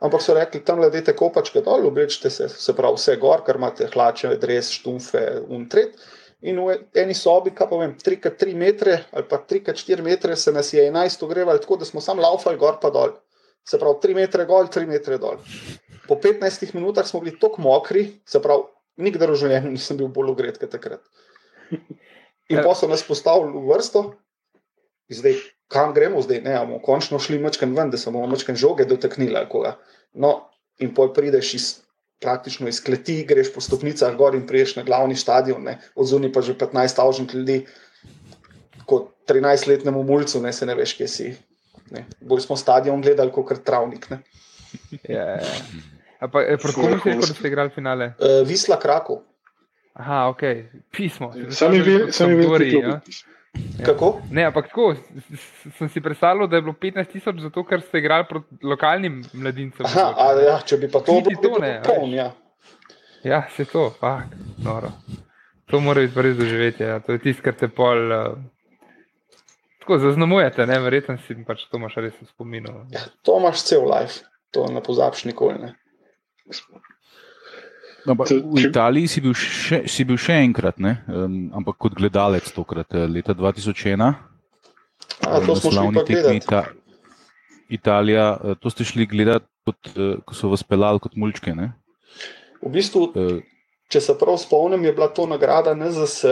[0.00, 3.90] ampak so rekli, tam ledete kopačke dol, oblečite se, se pravi, vse gor, ker imate
[3.92, 5.98] hlače, dres, štumfe, untret.
[6.46, 10.70] In v eni sobi, kaj pa vem, 3x3 metre ali pa 3x4 metre se nas
[10.72, 13.16] je 11 ogrevali, tako da smo sam laufali gor pa dol.
[13.66, 15.42] Se pravi, 3 metre gor, 3 metre dol.
[16.06, 18.68] Po 15 minutah smo bili tako mokri, se pravi,
[19.02, 21.02] nikdar v življenju nisem bil bolj ogret kot takrat.
[22.48, 24.04] In pa so nas postavili v vrsto,
[25.12, 25.36] zdaj
[25.68, 29.42] kam gremo zdaj, ne, bomo končno šli mačken ven, da se bomo mačken žoge dotaknili.
[30.14, 30.48] No,
[30.80, 31.66] in poj prideš iz,
[32.20, 36.54] praktično iz kleti, greš po stopnicah gor in priješ na glavni stadion, odzuni pa že
[36.58, 37.58] 15 avžnih ljudi,
[38.86, 41.30] kot 13-letnemu mulcu, ne se ne veš, kje si.
[41.90, 42.06] Ne.
[42.20, 44.08] Bolj smo stadion gledali kot travnik.
[46.18, 48.12] Proti komu ste rekli, da ste igrali finale?
[48.18, 49.22] Uh, Visla Krakov.
[49.98, 50.42] Aha, ok,
[50.94, 51.32] pismo.
[51.50, 52.46] Sami vi, sami vi.
[53.54, 53.84] Ja.
[53.86, 54.20] Kako?
[54.30, 54.94] Ne, ampak tako
[55.78, 59.86] sem si predstavljal, da je bilo 15 tisoč, zato ker ste igrali proti lokalnim mladincem.
[59.86, 61.80] Aha, a, ja, če bi pa to bilo to, ne.
[61.86, 62.32] Poln, ja.
[63.24, 64.34] ja, se to, fakt,
[64.64, 64.92] noro.
[65.70, 66.82] To mora biti res doživeti.
[66.82, 67.00] Ja.
[67.04, 68.12] To je tisto, kar te pol.
[68.12, 68.38] Uh,
[69.88, 72.74] tako zaznamujete, ne, verjetno si pač to imaš res v spominu.
[72.92, 75.58] Ja, to imaš cel life, to ne pozabiš nikoli.
[75.62, 75.74] Ne.
[78.08, 82.88] No, v Italiji si bil še, si bil še enkrat, um, ampak kot gledalec tokrat,
[82.96, 84.16] eh, leta 2001.
[85.28, 86.40] A, to smo šli gledati.
[86.40, 86.62] Ita,
[87.68, 91.52] Italija, eh, to ste šli gledati, kot, eh, ko so vas pelali kot mulčke.
[91.52, 91.74] Ne?
[92.64, 93.12] V bistvu,
[93.92, 96.24] če se prav spomnim, je bila to nagrada NZS,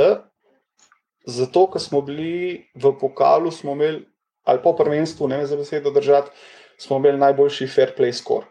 [1.28, 4.06] zato ker smo bili v pokalu, imeli,
[4.48, 6.32] ali po prvenstvu, ne vem za besedo držati,
[6.78, 8.48] smo imeli najboljši fair play score.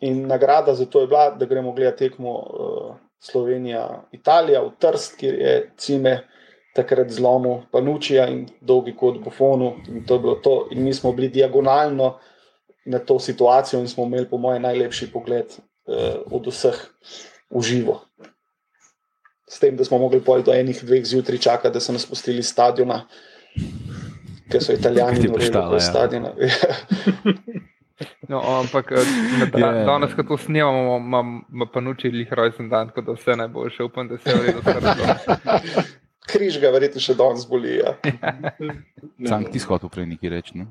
[0.00, 5.34] In nagrada za to je bila, da gremo gledati tekmo uh, Slovenija-Italija v Trst, kjer
[5.34, 6.20] je cime
[6.74, 9.72] takrat zlomil Panučija in dolgi kot Bufonu.
[9.88, 10.68] In to je bilo to.
[10.70, 12.18] In mi smo bili diagonalno
[12.86, 16.78] na to situacijo in smo imeli, po mojem, najlepši pogled uh, od vseh
[17.50, 18.00] v živo.
[19.48, 22.38] S tem, da smo mogli pojdi do enih dveh zjutraj čakati, da so nas spustili
[22.38, 23.06] iz stadiona,
[24.52, 26.34] ker so italijani vrnili iz stadiona.
[28.28, 29.08] No, ampak eh,
[29.56, 30.98] ja, danes, ko to snemamo,
[31.52, 34.60] ima pa noči jih rojsten dan, tako da vse najboljše, upam, da se je vredno
[34.62, 35.82] skrbno.
[36.30, 37.78] Križ ga verjetno še danes boli.
[37.80, 37.94] Ja.
[39.30, 40.60] Sam ti shod prej neki reči.
[40.60, 40.68] Ne?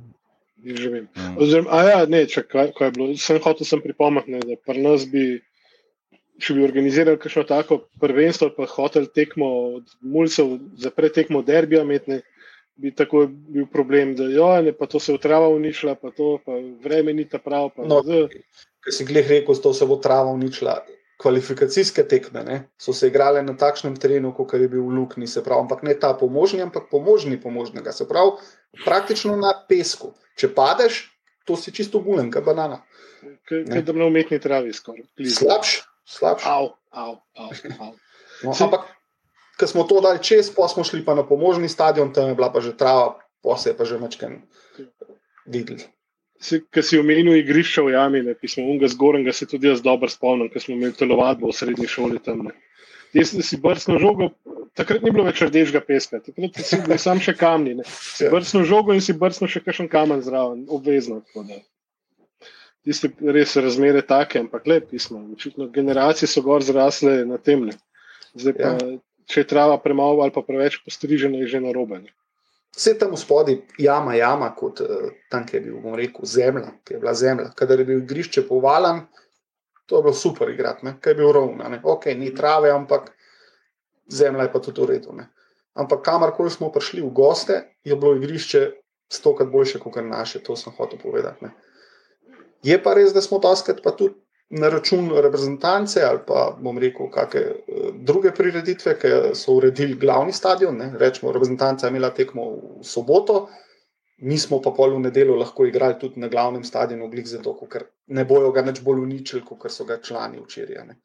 [0.61, 1.33] Ja.
[1.37, 3.09] Oziroma, a ja, ne, če kaj, kaj je bilo.
[3.17, 5.25] Sem hotel sem pripomati, da pri nas bi,
[6.37, 12.21] če bi organizirali kakšno tako prvenstvo, pa hotel tekmo od mulcev za pretekmo derbija imeti
[12.77, 16.37] bi tako bil problem, da jo, ne, pa to se bo trava uničila, pa to
[16.45, 17.71] pa vreme ni ta prav.
[17.77, 18.01] No,
[18.83, 20.79] Ker si glih rekel, da se bo trava uničila.
[21.17, 25.41] Kvalifikacijske tekme ne, so se igrale na takšnem terenu, kot je bil v Lukni, se
[25.43, 28.35] pravi, ampak ne ta pomožni, ampak pomožni pomožnega, se pravi,
[28.83, 30.11] praktično na pesku.
[30.37, 30.99] Če padeš,
[31.49, 32.83] to si čisto bulen, kot banana.
[33.49, 35.07] Kaj da na umetni travi skoraj.
[35.17, 35.73] Slabš,
[36.05, 36.45] slabš.
[36.45, 37.95] Av, av, av, av.
[38.45, 38.85] No, ampak
[39.59, 42.51] ko smo to dali čez, pa smo šli pa na pomožni stadion, tam je bila
[42.53, 44.37] pa že trava, pa se je pa že večkrat
[45.45, 45.81] videl.
[46.69, 50.09] Ker si omenil igrišče v jami, ne, ki smo unga zgornjega, se tudi jaz dobro
[50.09, 52.45] spomnim, ker smo imeli telovadbo v srednji šoli tam.
[52.45, 52.53] Ne.
[53.17, 54.29] Jaz si brcno žogo,
[54.77, 57.79] takrat ni bilo več rdečega peska, takrat si bil sam še kamni.
[57.79, 57.87] Ne.
[57.87, 58.29] Si ja.
[58.29, 61.23] brcno žogo in si brcno še kakšen kamen zraven, obvezno.
[62.85, 65.19] tiste res razmere take, ampak le pismo.
[65.33, 67.65] Očitno generacije so gor zrasle na tem.
[68.37, 68.99] Zdaj pa, ja.
[69.27, 72.01] Če je trava premalo ali pa preveč postrižena, je že na robe.
[72.77, 76.95] Vse tam spodaj, jama, jama, kot uh, tam, ki je bil, bom rekel, zemlja, ki
[76.95, 77.49] je bila zemlja.
[77.57, 79.05] Kadar je bil igrišče povalen,
[79.87, 81.71] to je bilo super igrati, kaj je bil rovno.
[81.83, 83.09] Ok, ni trave, ampak
[84.13, 85.15] zemlja je pa tudi v redu.
[85.17, 85.29] Ne?
[85.73, 88.61] Ampak kamorkoli smo prišli v goste, je bilo igrišče
[89.09, 91.47] stokrat boljše kot naše, to sem hotel povedati.
[91.47, 91.51] Ne?
[92.63, 94.15] Je pa res, da smo doskrat pa tudi
[94.49, 100.33] na račun reprezentance ali pa bom rekel, kakšne eh, druge prireditve, ki so uredili glavni
[100.33, 100.77] stadion.
[100.77, 100.93] Ne?
[100.99, 103.47] Rečemo, reprezentanca je imela tekmo v soboto,
[104.17, 108.25] mi smo pa pol v nedeljo lahko igrali tudi na glavnem stadionu, zato, ker ne
[108.25, 110.95] bojo ga več bolj uničili, kot so ga člani včeraj.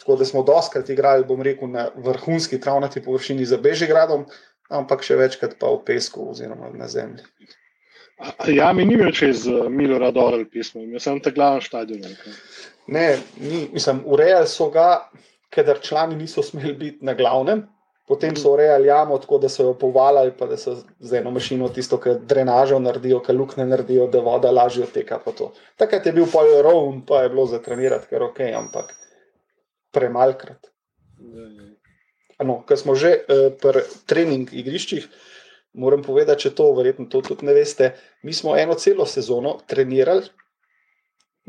[0.00, 4.24] Tako da smo doskrat igrali, bom rekel, na vrhunski travnati površini za Bežigradom,
[4.70, 7.22] ampak še večkrat pa v pesku oziroma na zemlji.
[8.48, 12.04] Ja, mi ni več čez eh, Milo Radorel pismo, jaz sem ta glavni stadion.
[12.90, 13.06] Ne,
[13.40, 14.88] ni, mislim, urejali so ga,
[15.52, 17.64] ker člani niso smeli biti na glavnem.
[18.10, 21.68] Potem so urejali jamo, tako da so jo povalili, pa da so z eno mašino
[21.70, 25.20] tisto, ki drenažo naredijo, ki lukne naredijo, da voda lažje odteka.
[25.78, 28.90] Takrat je bil pol rovn, pa je bilo za trenirati, ker ok, ampak
[29.94, 30.72] premalkrat.
[32.42, 35.06] No, Ker smo že uh, pri trening igriščih,
[35.72, 37.94] moram povedati, če to verjetno to tudi ne veste.
[38.22, 40.28] Mi smo eno celo sezono trenirali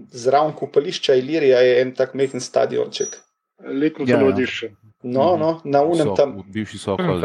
[0.10, 3.18] zraven kupališča Ilirija, je en tak mehen stadionček.
[3.60, 4.72] Letno ja, zavodišče.
[5.04, 6.36] No, no, na unem tam.
[6.48, 7.22] Bivši so okoli.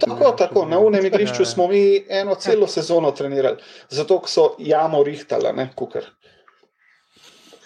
[0.00, 1.50] Tako, tako, na unem igrišču ja, ja.
[1.50, 3.56] smo mi eno celo sezono trenirali,
[3.88, 6.04] zato so jamo rihtala, ne, kukar.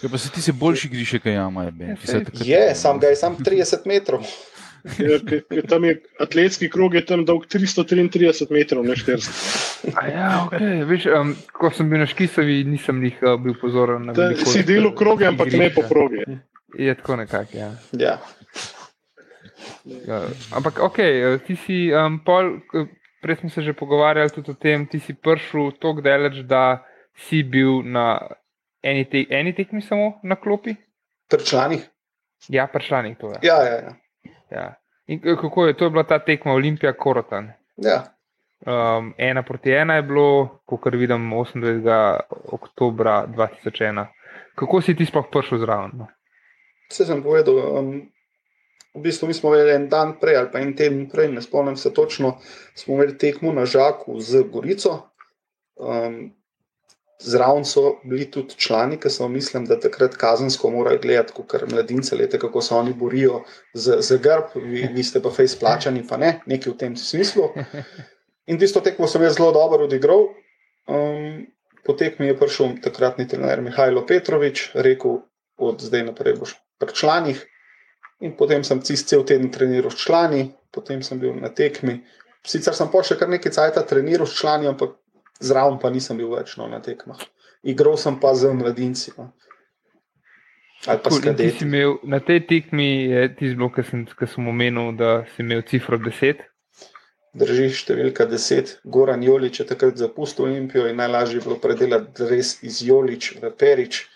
[0.02, 1.96] Ja, pa se ti se boljši griše, kaj jama je.
[2.44, 4.26] Ja, je, sam ga je sam 30 metrov.
[4.98, 5.18] Ja,
[5.68, 9.90] tam je atletski krog, je tam dolg 333 metrov, ne 400.
[10.08, 10.84] Ja, okay.
[10.88, 14.10] Veš, um, ko sem bil na Škisovi, nisem jih uh, bil pozoren.
[14.16, 16.24] Ta, si delal kroge, ampak ne po kroge.
[16.78, 17.56] Je tako nekako.
[17.58, 17.70] Ja.
[17.98, 18.18] Ja.
[19.84, 20.22] Ja,
[20.56, 22.60] ampak, ok, uh, ti si um, pol,
[23.20, 26.84] prej smo se že pogovarjali tudi o tem, ti si prišel tako daleč, da
[27.28, 28.20] si bil na
[28.82, 30.76] eni, te, eni tekmi samo na klopi?
[31.28, 31.84] Pri članih.
[32.48, 33.38] Ja, pri članih to je.
[33.42, 33.92] Ja, ja, ja.
[34.50, 34.74] Ja.
[35.06, 37.52] In kako je, to je bila ta tekma Olimpija Korotan?
[37.76, 38.02] Ja.
[38.60, 42.18] Um, ena proti ena je bilo, kot vidim, 28.
[42.52, 44.06] oktober 2001.
[44.54, 45.90] Kako si ti sploh prišel zraven?
[45.94, 46.06] No?
[46.90, 47.56] Vse sem povedal.
[47.78, 48.10] Um,
[48.94, 51.94] v bistvu smo imeli en dan prej, ali pa en teden prej, ne spomnim se
[51.94, 52.36] točno,
[52.74, 55.10] smo imeli tekmo na Žaku z Gorico.
[55.76, 56.34] Um,
[57.20, 62.16] Zraven so bili tudi člani, ki so mislim, da takrat kazensko morali gledati, kot mladince,
[62.16, 63.42] lete, kako se oni borijo
[63.74, 67.50] za, grb, vi, vi ste pa fejs plačani, pa ne, nekaj v tem smislu.
[68.50, 70.30] In tisto tekmo sem jaz zelo dobro odigral.
[70.88, 71.44] Um,
[71.84, 75.20] po tekmi je prišel takratni trener Mihajlo Petrovič, rekel,
[75.60, 77.44] od zdaj naprej boš pri članih.
[78.20, 82.00] In potem sem cel teden treniral s člani, potem sem bil na tekmi.
[82.44, 84.96] Sicer sem pa še kar nekaj časa treniral s člani, ampak
[85.40, 87.20] zraven pa nisem bil več no, na tekmah.
[87.66, 89.12] Igral sem pa z mladinci.
[89.18, 89.32] No.
[90.80, 95.60] Cool, imel, na tej tekmi je tisti blok, ki sem, sem omenil, da si imel
[95.68, 96.40] cifro 10.
[97.36, 98.78] Drži številka 10.
[98.88, 103.52] Goran Jolič je takrat zapustil Olimpijo in najlažje je bilo predelati res iz Jolič v
[103.52, 104.06] Perič,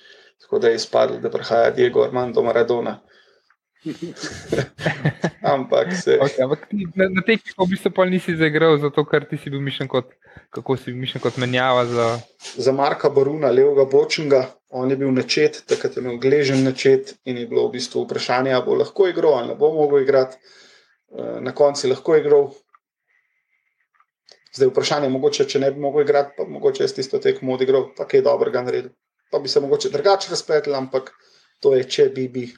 [0.41, 2.97] tako da je izpadlo, da prihaja Diego Armando Maradona.
[5.55, 6.17] ampak se.
[6.17, 9.89] Okay, ampak na, na tekmi v bistvu nisi zaigral, zato ker ti si bil mišljen
[9.93, 10.13] kot,
[10.55, 11.85] kako si bil mišljen kot menjava.
[11.91, 12.09] Za,
[12.57, 14.43] za Marka Baruna, levega bočnega,
[14.73, 18.55] on je bil načet, takrat je imel gležen načet in je bilo v bistvu vprašanje,
[18.57, 20.41] ali bo lahko igral ali ne bo mogel igrati.
[21.15, 22.51] Eh, na koncu je lahko igral.
[24.55, 27.91] Zdaj je vprašanje, mogoče, če ne bi mogel igrati, pa mogoče jaz tisto tekmo odigral,
[27.97, 28.95] pa kaj dobrega naredil.
[29.31, 31.11] Pa bi se mogoče drugače razpletel, ampak
[31.61, 32.53] to je, če bi bil.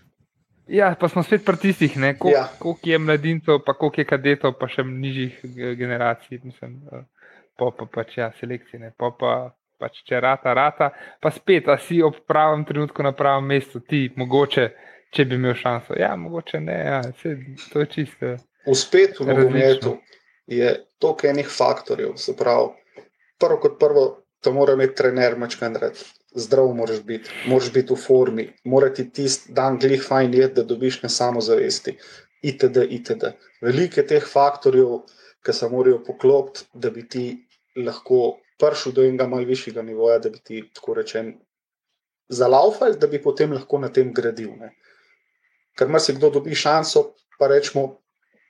[0.66, 2.48] Ja, pa smo spet pri tistih, koliko ja.
[2.58, 5.38] kolik je mladincev, pa koliko je kadetov, pa še nižjih
[5.78, 7.04] generacij, mislim, eh,
[7.58, 9.34] pa pa pač ja, selekcije, pa pa
[9.78, 10.90] pač če rata, rata,
[11.22, 14.66] pa spet, a si ob pravem trenutku na pravem mestu, ti mogoče,
[15.14, 15.94] če bi imel šanso.
[16.00, 17.36] Ja, mogoče ne, ja, vse,
[17.72, 18.34] to je čisto.
[18.66, 19.96] Uspet v nogometu
[20.50, 22.72] je toliko enih faktorjev, se pravi,
[23.38, 24.06] prvo kot prvo,
[24.42, 26.00] to mora imeti trener, mačkan red
[26.36, 30.62] zdrav moraš biti, moraš biti v formi, mora ti tisti dan glih fajn je, da
[30.62, 31.96] dobiš ne samo zavesti.
[32.42, 33.32] Itd., itd.
[33.64, 34.98] Veliko je teh faktorjev,
[35.44, 37.24] ki se morajo poklopiti, da bi ti
[37.76, 41.32] lahko prišel do enega malce višjega nivoja, da bi ti tako rečen
[42.28, 44.52] zalaufal, da bi potem lahko na tem gradil.
[44.60, 44.74] Ne.
[45.78, 47.88] Ker mar si kdo dobi šanso, pa rečemo,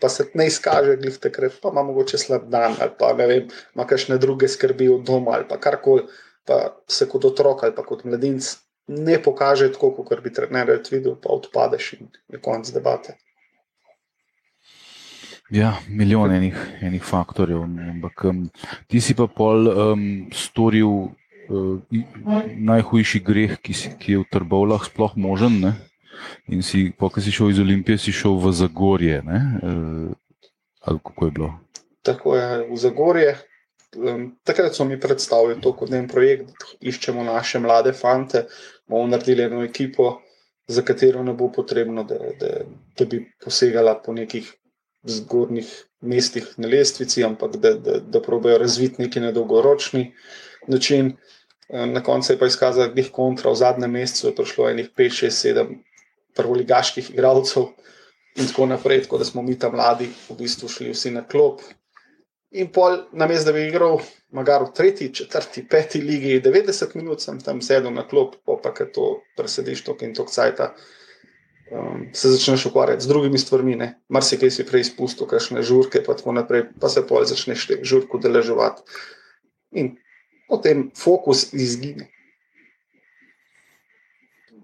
[0.01, 3.51] pa se ne izkaže, glih takrat, pa ima mogoče slab dan ali pa ne vem,
[3.75, 6.07] ima kakšne druge skrbi od doma ali pa karkoli
[6.47, 8.55] pa se kot otrok ali pa kot mladinec
[8.87, 13.17] ne pokaže tako, kot bi trener videl, pa odpadeš in je konec debate.
[15.51, 17.63] Ja, milijon enih, enih faktorjev.
[17.63, 18.49] Ampak um,
[18.91, 21.79] ti si pa pol um, storil uh,
[22.59, 25.61] najhujši greh, ki, si, ki je v Trbovlah sploh možen.
[25.63, 25.77] Ne?
[26.51, 29.23] In si, ko si šel iz Olimpije, si šel v Zagorje.
[29.23, 30.11] Uh,
[30.83, 31.53] ali kako je bilo?
[32.03, 33.31] Tako je, v Zagorje.
[33.97, 38.47] Um, takrat so mi predstavili to kot en projekt, da iščemo naše mlade fante,
[38.89, 40.21] bomo naredili eno ekipo,
[40.69, 42.51] za katero ne bo potrebno, da, da,
[42.99, 44.51] da bi posegala po nekih
[45.07, 45.71] zgornjih
[46.01, 50.13] mestih na lestvici, ampak da, da, da probejo razviti neki nedolgoročni
[50.67, 51.17] način.
[51.69, 55.55] Na koncu je pa izkazal, da je kontra v zadnjem mesecu prišlo enih 5, 6,
[55.55, 55.79] 7
[56.37, 57.71] prvoligaških igralcev
[58.37, 61.63] in tako naprej, tako da smo mi tam mladi v bistvu šli vsi na klop.
[62.57, 63.99] In pol, na mestu, da bi igral,
[64.33, 68.73] magar v tretji, četrti, peti ligi, 90 minut sem tam sedel na klop, pa pa
[68.73, 70.71] kaj to presediš, to in to kcajta.
[71.67, 73.77] Um, se začneš ukvarjati z drugimi stvarmi,
[74.09, 78.23] mar si prej izpustil, kakšne žurke, pa tako naprej, pa se pol začneš te žurke
[78.23, 78.87] deleževati.
[79.77, 79.97] In
[80.49, 82.09] potem fokus izgine.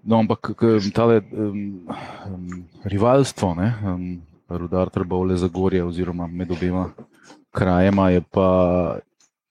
[0.03, 0.55] No, ampak
[0.95, 1.85] tale um,
[2.25, 6.89] um, rivalstvo, um, rudar Trbovle za gorje, oziroma med obema
[7.53, 8.49] krajema, je pa,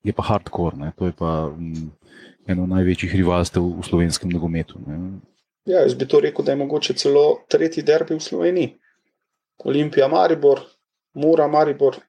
[0.03, 0.77] je pa hardcore.
[0.77, 1.91] Ne, to je pa um,
[2.47, 4.83] eno največjih rivalstev v slovenskem nogometu.
[5.65, 8.75] Ja, jaz bi to rekel, da je mogoče celo tretji derbi v Sloveniji.
[9.65, 10.65] Olimpija, Maribor,
[11.15, 12.01] Mura, Maribor,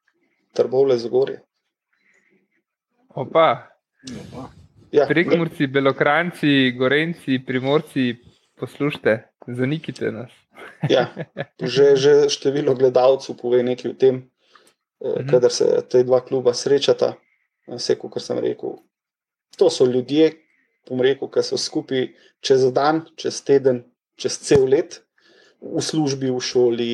[0.53, 1.41] Trbovle za gorje.
[3.13, 3.69] Opa.
[4.09, 4.49] Opa.
[4.93, 8.15] Ja, Prekmurci, Belokranci, Gorenci, Primorci,
[8.59, 10.31] poslušajte, zanikite nas.
[10.89, 11.09] ja,
[11.61, 14.21] že, že število gledalcev pove nekaj o tem,
[15.03, 15.27] mhm.
[15.29, 17.13] kadar se te dva kluba srečata.
[17.67, 18.75] Vse, kot sem rekel,
[19.57, 20.33] to so ljudje,
[20.99, 22.09] rekel, ki so skupaj
[22.43, 23.83] čez dan, čez teden,
[24.19, 24.99] čez cel let,
[25.63, 26.93] v službi, v šoli,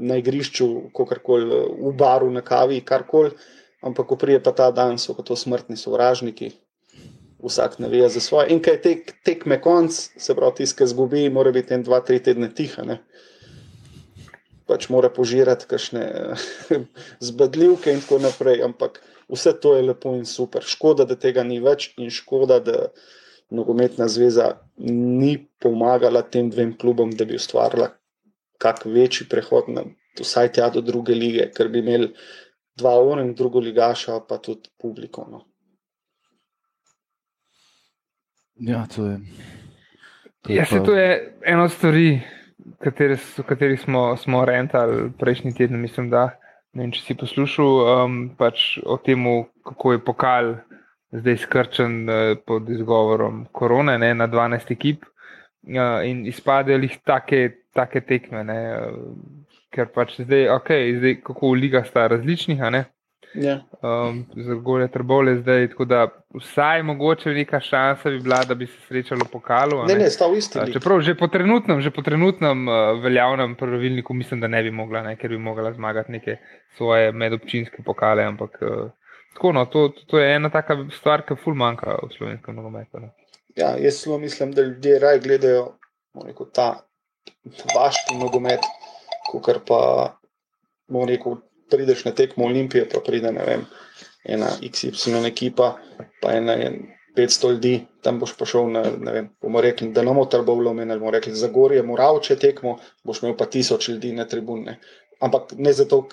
[0.00, 1.44] na igrišču, kakorkoli,
[1.76, 3.36] v baru, na kavi, karkoli.
[3.84, 6.52] Ampak, ko prije pa ta dan, so to smrtni sovražniki,
[7.40, 8.50] vsak ne ve za svoje.
[8.52, 12.50] In kaj tek, tekme konc, se pravi, tiskaj zgubi, mora biti en, dva, tri tedne
[12.52, 12.84] tiha.
[12.84, 13.00] Ne?
[14.70, 16.04] Pač mora požirati kakšne
[17.28, 18.62] zbadljivke in tako naprej.
[18.62, 19.00] Ampak
[19.30, 20.62] vse to je lepo in super.
[20.62, 22.90] Škoda, da tega ni več in škoda, da
[23.50, 27.90] nogometna zveza ni pomagala tem dvem klubom, da bi ustvarila
[28.60, 29.84] kak večji prehod na
[30.20, 32.12] vsaj tja do druge lige, ker bi imeli
[32.78, 35.26] dva ura in drugo ligaša, pa tudi publiko.
[35.30, 35.44] No.
[38.60, 39.16] Ja, to je.
[40.42, 40.84] To je, ja, pa...
[40.84, 42.20] to je eno od stvari,
[43.38, 45.80] o katerih smo, smo rentali prejšnji teden.
[45.80, 46.30] Mislim, da
[46.72, 49.24] ne vem, če si poslušal um, pač o tem,
[49.66, 50.52] kako je pokal
[51.10, 57.42] zdaj skrčen uh, pod izgovorom korone ne, na 12 ekip uh, in izpadejo jih take,
[57.74, 58.44] take tekme.
[58.46, 62.62] Ne, uh, ker pač zdaj, okay, zdaj kako v ligah sta različnih.
[63.34, 63.60] Ja.
[63.82, 68.66] Um, za gore trbole zdaj, tako da vsaj mogoče neka šansa bi bila, da bi
[68.66, 69.84] se srečalo po kalu.
[69.86, 70.58] Ne, ne, ne sta v isti.
[70.72, 75.02] Čeprav že po trenutnem, že po trenutnem uh, veljavnem pravilniku mislim, da ne bi mogla,
[75.02, 76.36] ne, ker bi mogla zmagati neke
[76.76, 78.24] svoje medobčinske pokale.
[78.24, 78.90] Ampak uh,
[79.34, 83.04] tako, no, to, to je ena taka stvar, ki ful manjka v slovenskem nogometu.
[83.56, 85.76] Ja, jaz samo mislim, da ljudje raj gledajo
[86.26, 86.72] rekel, ta
[87.74, 88.66] vaški nogomet,
[89.30, 89.80] kot pa
[90.90, 91.38] bomo rekel
[91.70, 93.66] prideš na tekmo Olimpije, pa pride vem,
[94.24, 95.74] ena XY ekipa,
[96.22, 96.72] pa ena je
[97.16, 101.00] 500 ljudi, tam boš prišel na, ne vem, bomo rekli, da nomo trbo vlomen, ali
[101.00, 104.78] bomo rekli, za gorje, moravče tekmo, boš imel pa tisoč ljudi na tribune.
[105.20, 106.08] Ampak ne zato,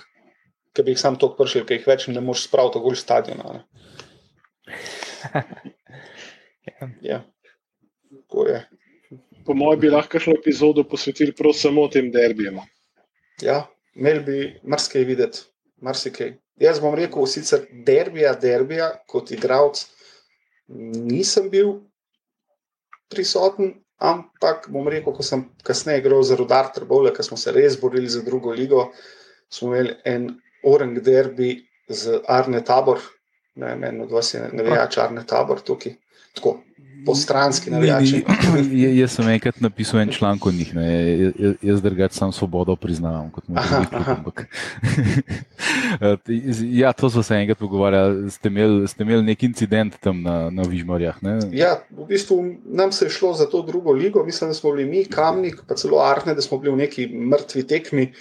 [0.74, 3.38] ker bi jih sam to pršil, ker jih več ne moreš spraviti v stadion.
[7.10, 7.24] ja,
[8.12, 8.68] tako je.
[9.46, 12.60] Po mojem, bi lahko šlo epizodo posvetili prav samo tem derbijem.
[13.42, 15.44] Ja, imeli bi marsikaj videti,
[15.82, 16.36] marsikaj.
[16.62, 19.84] Jaz bom rekel, sicer derbija, derbija, kot igralec,
[20.68, 21.74] nisem bil
[23.14, 27.80] prisoten, ampak bom rekel, ko sem kasneje igral za rodar Trbole, ker smo se res
[27.82, 28.92] borili za drugo ligo,
[29.50, 30.30] smo imeli en
[30.68, 31.56] orang derbi
[31.90, 33.02] z Arne Tabor,
[33.56, 35.96] ne vem, od vas je nevejač Arne Tabor tukaj.
[36.38, 36.58] Tako,
[37.06, 38.24] postranski navijači.
[39.00, 40.88] Jaz sem enkrat napisal en članek o njih, ne,
[41.62, 44.34] jaz drugače sam svobodo priznavam kot moj klub.
[46.82, 48.32] ja, to smo se enkrat pogovarjali.
[48.32, 51.24] Ste imeli, ste imeli nek incident tam na, na Vižmarjah?
[51.24, 51.40] Ne?
[51.52, 54.24] Ja, v bistvu nam se je šlo za to drugo ligo.
[54.24, 57.68] Mislim, da smo bili mi, Kamnik, pa celo Arne, da smo bili v neki mrtvi
[57.68, 58.14] tekmi,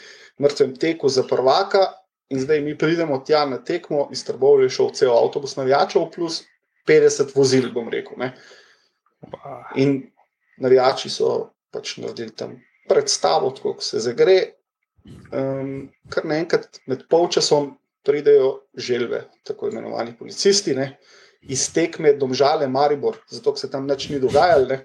[0.42, 1.86] mrtvem teku za prvaka.
[2.28, 6.42] In zdaj mi pridemo tja na tekmo, iz Trbovlja je šel cel avtobus navijačev, plus
[6.88, 8.18] 50 vozil, bom rekel.
[8.18, 8.32] Ne.
[9.76, 9.98] In
[10.58, 12.56] navijači so pač naredili tam
[12.88, 14.38] predstavo, kako se zagre.
[15.06, 20.96] Um, kar naenkrat med polčasom pridejo želve, tako imenovani policisti, ne,
[21.42, 24.80] iz tekme Domžale Maribor, zato se tam nič ni dogajalo,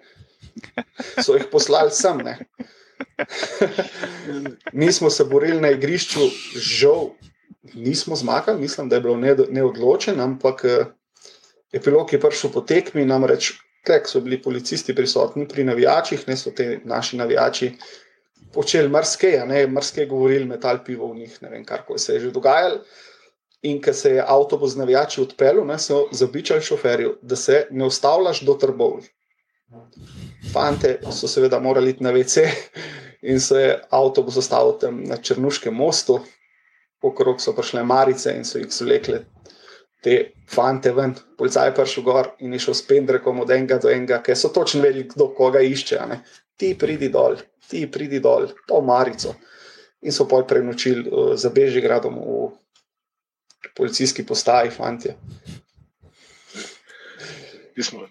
[1.23, 2.21] so jih poslali sem.
[2.25, 2.37] Ne.
[4.77, 7.09] Mi smo se borili na igrišču, žal
[7.73, 9.17] nismo zmagali, mislim, da je bilo
[9.49, 10.85] neodločen, ampak eh,
[11.73, 13.53] epilog je prišel po tekmi, namreč
[13.85, 17.71] ker so bili policisti prisotni pri navijačih, ne so te naši navijači
[18.53, 22.31] počeli mrske, ne mrske govorili, metal pivo v njih, ne vem, kar se je že
[22.31, 22.81] dogajalo.
[23.61, 28.53] In ker se je avtobus navijači odpeljal, so zabičali šoferju, da se ne ustavljaš do
[28.53, 29.01] trbov.
[30.53, 32.47] Fante so seveda morali iti na WC
[33.21, 36.19] in se je avtobus ustavil tam na Črnuškem mostu,
[37.01, 39.23] okrog so prišle marice in so jih zvlekle
[40.01, 41.13] te fante ven.
[41.37, 44.49] Policaj je prišel gor in je šel s pendrekom od enega do enega, ker so
[44.53, 45.99] točno vedeli, kdo koga išče.
[46.57, 47.37] Ti pridi dol,
[47.69, 49.35] ti pridi dol, to marico.
[50.01, 52.49] In so pol prenočili uh, za Bežigradom v
[53.77, 55.13] policijski postaji, fanti.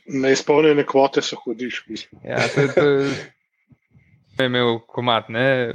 [0.06, 1.82] Neizpolnjene kvote so hodiš.
[2.24, 2.84] Ja, to, to,
[4.38, 5.74] je imel komat, ne?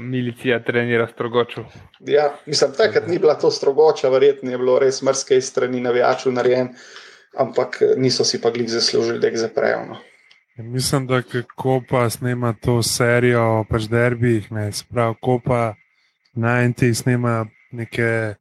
[0.00, 1.64] Milicija trenira strogočo.
[2.00, 6.68] Ja, mislim, takrat ni bila to strogoča, verjetno je bilo res mrske strani navijačev narejen,
[7.36, 9.84] ampak niso si pa glih zaslužili, da jih zaprejo.
[9.88, 9.98] No.
[10.56, 15.74] Ja, mislim, da kako pa snema to serijo o pač derbih, ne sprav, ko pa
[16.34, 18.34] najti snema neke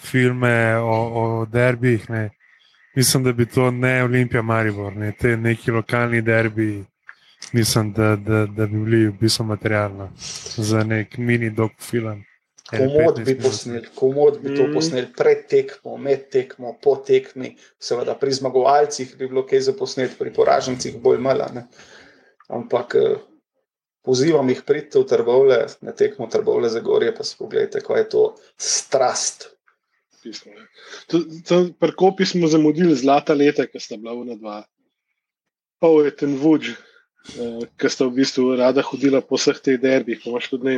[0.00, 2.10] filme o, o derbih.
[2.10, 2.30] Ne.
[2.96, 6.84] Mislim, da bi to ne Olimpija Maribor, ne te neki lokalni derbi
[7.52, 10.10] mislim, da, da, da bi bili v bistvu materialno
[10.56, 12.24] za nek mini dog film.
[12.70, 14.72] Komod bi posneli, komod bi to mm.
[14.74, 20.16] posneli pred tekmo, med tekmo, po tekmi, seveda pri zmagovalcih bi bilo kaj za posneti,
[20.18, 21.44] pri poražencih bolj malo.
[22.48, 23.18] Ampak eh,
[24.04, 28.08] pozivam jih pridite v Trbovle, na tekmo Trbovle za gorje, pa si pogledajte, kaj je
[28.16, 28.24] to
[28.56, 29.50] strast.
[31.78, 34.62] Prkopi smo zamudili zlata leta, ki sta bila v dva.
[35.84, 36.72] Pol je ten vuč,
[37.38, 40.76] uh, ki sta v bistvu rada hodila po vseh teh derbih, pa imaš tudi ne,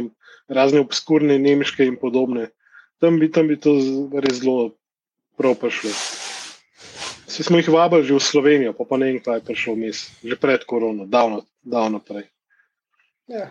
[0.49, 2.51] razne obskurne nemške in podobne.
[3.03, 3.77] Tam bi, tam bi to
[4.15, 4.77] res zelo
[5.37, 5.93] prav prišlo.
[7.27, 10.07] Vsi smo jih vabili že v Slovenijo, pa, pa ne vem, kaj je prišlo vmes,
[10.25, 12.31] že pred korono, davno, davno prej.
[13.29, 13.51] Ja.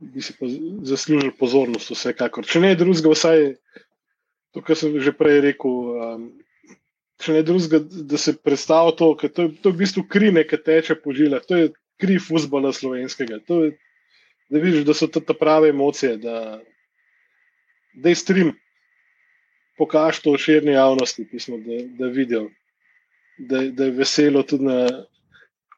[0.00, 0.46] Bi si pa
[0.86, 2.46] zaslužil pozornost, vsekakor.
[2.46, 3.56] Če ne drugega, vsaj
[4.54, 6.22] to, kar sem že prej rekel, um,
[7.22, 10.58] če ne drugega, da se predstavlja to, da to, to je v bistvu kri, ki
[10.62, 13.40] teče po žilah, to je kri fusbola slovenskega.
[13.48, 13.72] Je,
[14.52, 16.60] da vidiš, da so to te prave emocije, da,
[17.94, 18.52] da je stream,
[19.78, 22.50] pokaž to širni javnosti, pismo, da, da vidijo,
[23.38, 24.80] da, da je veselo tudi na.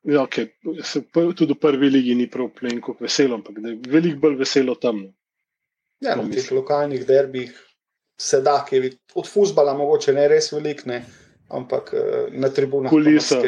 [0.09, 0.47] Ja, okay,
[0.87, 4.77] se, tudi v prvi ligi ni prav plenko veselo, ampak da je veliko bolj veselo
[4.79, 5.03] tam.
[5.03, 5.13] No.
[6.01, 7.51] Ja, na teh lokalnih derbih
[8.19, 11.03] se da, ki je od fusbala mogoče ne res velik, ne,
[11.49, 12.91] ampak eh, na tribunah.
[12.91, 13.41] Kulisa.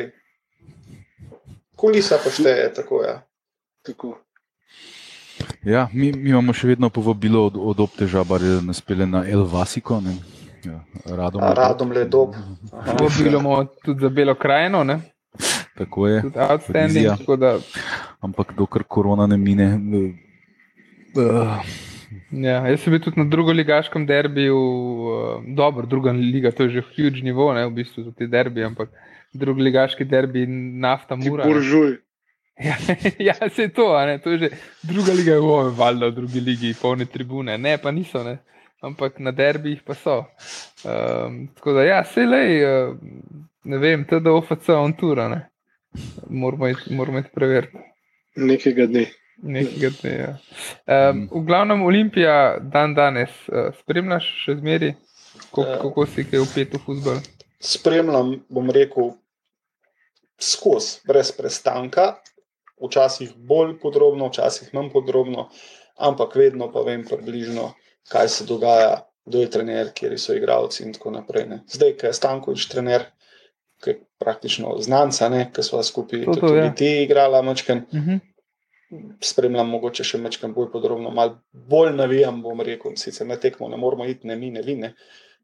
[1.76, 3.08] Kulisa pa šteje, tako je.
[3.08, 3.22] Ja.
[3.82, 4.18] Tako.
[5.64, 9.44] Ja, mi, mi imamo še vedno povabilo od, od obteža, da nas pele na El
[9.48, 10.00] Vasiko.
[10.64, 12.36] Ja, radom, radom le dob.
[12.70, 14.84] Povabilo imamo tudi za Belo krajino.
[14.84, 15.00] Ne?
[15.78, 16.22] Tako je.
[17.16, 17.58] Tako da...
[18.20, 19.68] Ampak dokler korona ne mine.
[21.16, 21.56] Uh,
[22.30, 26.76] Ja, jaz sem bil tudi na drugem ligaškem derbiju, uh, dobro, druga liga, to je
[26.76, 28.92] že huge nivo, ne, v bistvu za te derbi, ampak
[29.34, 31.48] drugi ligaški derbi, nafta, mura.
[31.48, 31.96] Buržuj.
[32.60, 32.76] Ja,
[33.28, 34.50] ja, se je to, ne, to je že
[34.82, 38.38] druga liga, je vojno, valjda v drugi ligi, polne tribune, ne, pa niso, ne,
[38.82, 40.20] ampak na derbijih pa so.
[40.84, 42.94] Um, tako da, ja, se le, uh,
[43.64, 45.40] ne vem, to je da OFC on tura, ne,
[46.30, 47.88] moramo iti preveriti.
[48.36, 49.08] Nekega dne.
[49.42, 50.12] Nekega dne.
[50.16, 50.32] Ja.
[51.10, 54.90] Um, v glavnem, Olimpija dan danes uh, spremljaš še zmeri,
[55.48, 57.20] kako, uh, kako si kaj upet v futbol.
[57.60, 59.14] Spremljam, bom rekel,
[60.40, 62.14] skozi, brez prestanka,
[62.80, 65.48] včasih bolj podrobno, včasih manj podrobno,
[66.00, 67.72] ampak vedno pa vem približno,
[68.12, 71.46] kaj se dogaja, kdo je trener, kje so igralci in tako naprej.
[71.48, 71.62] Ne.
[71.68, 73.04] Zdaj, ki je Stankovič trener,
[73.80, 76.72] ki je praktično znanca, ki so skupaj tudi ja.
[76.76, 77.86] ti igrali, mačken.
[77.92, 78.10] Uh mhm.
[78.10, 78.29] -huh
[79.22, 82.42] spremljam, mogoče še nekaj bolj podrobno, malo bolj navijam.
[82.42, 84.76] Bom rekel, sicer na tekmo ne moramo iti, ne mi, ne vi.
[84.80, 84.94] Ne.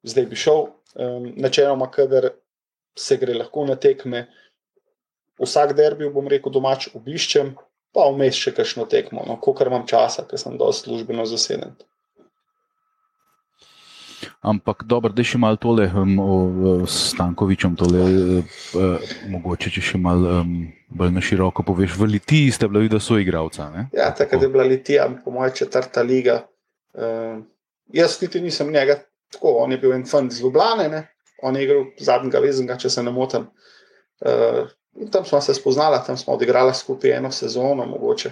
[0.07, 2.31] Zdaj bi šel, um, načeloma, kader
[2.99, 4.27] se gre lahko na tekme.
[5.43, 7.55] Vsak derbi, bom rekel, domač obiščem,
[7.97, 11.77] pa vmes še kakšno tekmo, no, ko kar imam časa, ker sem dosti službeno zaseden.
[14.47, 16.37] Ampak dobro, da še malo tole um, o,
[16.89, 18.01] Stankovičem, tole,
[18.81, 20.55] uh, mogoče če še malo um,
[20.89, 21.97] bolj na široko poveš.
[21.99, 23.71] V Litiji ste bili, da so igravca.
[23.71, 23.89] Ne?
[23.93, 26.47] Ja, takrat je bila Litija, po mojem, četrta liga.
[26.95, 27.43] Uh,
[27.93, 29.01] jaz niti nisem njega
[29.33, 31.07] tako, on je bil en fant iz Ljubljane, ne?
[31.43, 33.47] on je igral zadnjega vezenga, če se ne motim.
[34.21, 34.71] Uh,
[35.13, 38.31] tam smo se spoznali, tam smo odigrali skupaj eno sezono, mogoče.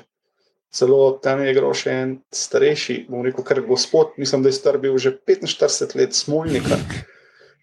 [0.74, 4.78] Celo tam je igral še en starejši, bom rekel, kar gospod, mislim, da je star
[4.82, 6.80] bil že 45 let, smolnika.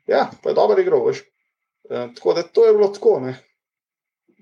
[0.08, 1.20] Ja, pa je dobro igral, veš.
[1.90, 3.34] E, tako da to je bilo tako, ne.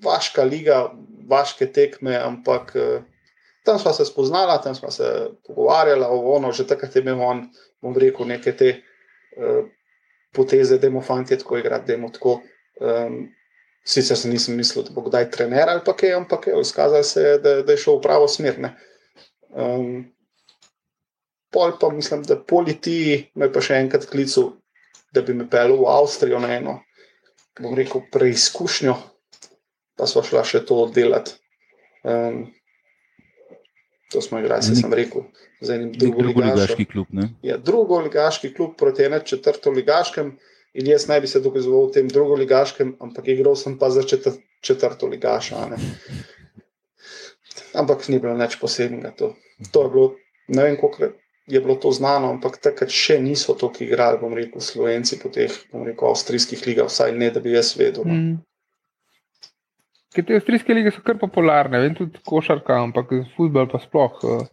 [0.03, 0.89] Vaška liga,
[1.29, 3.01] vaške tekme, ampak e,
[3.65, 7.43] tam smo se spoznala, tam smo se pogovarjali, ono, že takrat je imel on,
[7.81, 9.57] bom rekel, neke te e,
[10.33, 12.39] poteze, da imamo fanti tako igrati, da imamo tako.
[12.79, 13.27] Um,
[13.83, 17.39] Sicer se nisem mislil, da bo kdaj trener ali pa kaj, ampak je izkazalo se,
[17.41, 18.59] da, da je šel v pravo smer.
[19.49, 20.03] Um,
[21.49, 24.51] pol pa mislim, da politi me pa še enkrat klical,
[25.15, 26.75] da bi me pel v Avstrijo na eno,
[27.59, 28.93] bom rekel, preizkušnjo,
[29.99, 31.35] pa smo šla še to oddelati.
[32.07, 32.47] Um,
[34.09, 35.27] to smo igrali, se sem rekel,
[35.61, 37.27] z enim drugim ligaškim klubom.
[37.45, 40.37] Ja, drugo ligaški klub proti enem četrto ligaškem.
[40.73, 44.37] In jaz naj bi se dokazoval v tem drugoligaškem, ampak igral sem pa za četr,
[44.61, 45.65] četrto ligaša.
[45.71, 45.79] Ne.
[47.73, 49.11] Ampak ni bilo nič posebnega.
[49.17, 49.33] To,
[49.73, 50.05] to je bilo,
[50.47, 51.11] ne vem, koliko
[51.49, 55.53] je bilo to znano, ampak takrat še niso toliko igrali, bom rekel, slovenci po teh,
[55.73, 58.05] bom rekel, avstrijskih ligah, vsaj ne, da bi jaz vedel.
[58.05, 58.13] No.
[58.13, 58.37] Mm.
[60.15, 64.47] Ker te avstrijske lige so kar popularne, vem tudi košarka, ampak futbol pa sploh uh,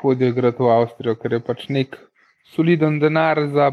[0.00, 1.94] hodijo igrati v Avstrijo, ker je pač nek
[2.54, 3.70] soliden denar za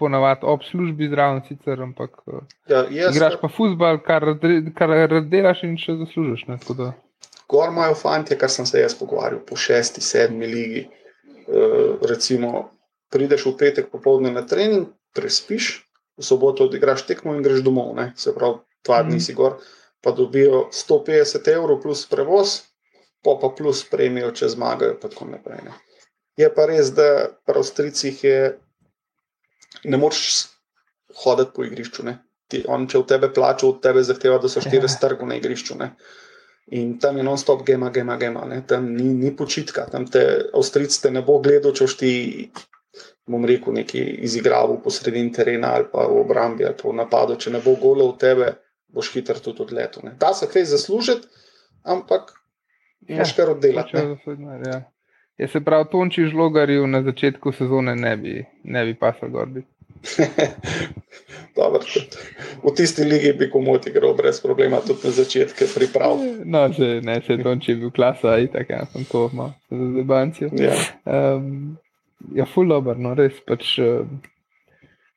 [0.00, 2.22] ponavadi ob službi zraven, sicer, ampak
[2.68, 4.26] ja, igraš pa futbal, kar,
[4.76, 6.46] kar delaš in še zaslužiš.
[6.48, 6.58] Ne,
[7.50, 10.86] Gor imajo fanti, kar sem se jaz pogovarjal, po šesti, sedmi ligi.
[11.50, 12.68] Uh, recimo,
[13.10, 14.86] prideš v petek popoldne na trening,
[15.16, 15.80] prespiš,
[16.20, 18.12] v soboto odigraš tekmo in greš domov, ne?
[18.16, 19.24] se pravi, dva dni mm.
[19.24, 19.56] si gor,
[20.00, 22.60] pa dobijo 150 evrov plus prevoz,
[23.24, 25.64] pa pa plus premijo, če zmagajo, pa tako naprej.
[25.66, 25.76] Ne?
[26.40, 28.40] Je pa res, da pri Avstrijcih je,
[29.84, 30.48] ne moreš
[31.24, 32.06] hoditi po igrišču.
[32.50, 34.92] Ti, on, če v tebe plača, od tebe zahteva, da so štiri ja.
[34.92, 35.76] strgo na igrišču.
[35.78, 35.92] Ne?
[36.76, 38.46] In tam je non-stop, gema, gema, gema.
[38.48, 38.62] Ne?
[38.66, 40.24] Tam ni, ni počitka, tam te
[40.54, 42.12] Avstrijci te ne bo gledal, če ti,
[43.30, 47.38] bom rekel, neki izigral po sredini terena ali pa v obrambi ali pa v napadu.
[47.38, 48.50] Če ne bo golo v tebe,
[48.92, 50.10] boš hiter tudi odletel.
[50.20, 51.26] Da se kaj zaslužiti,
[51.82, 52.32] ampak
[53.00, 53.96] ja, imaš kar oddelati.
[55.38, 59.62] Je se pravi, Tonči žlogarju na začetku sezone ne bi, ne bi pasal gorbi.
[61.56, 61.80] Dobar,
[62.62, 66.20] v tisti ligi bi komoti igral brez problema, tudi na začetku priprav.
[66.44, 69.88] No, že ne, če Tonči je bil klasa, in tako ja, sem to imel za
[69.96, 70.50] zebancijo.
[70.60, 71.78] Ja, um,
[72.36, 73.78] ja full dobro, no, res pač.
[73.80, 74.04] Uh,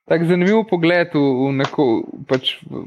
[0.09, 1.85] Tak zanimiv pogled v, v, neko,
[2.27, 2.83] pač v,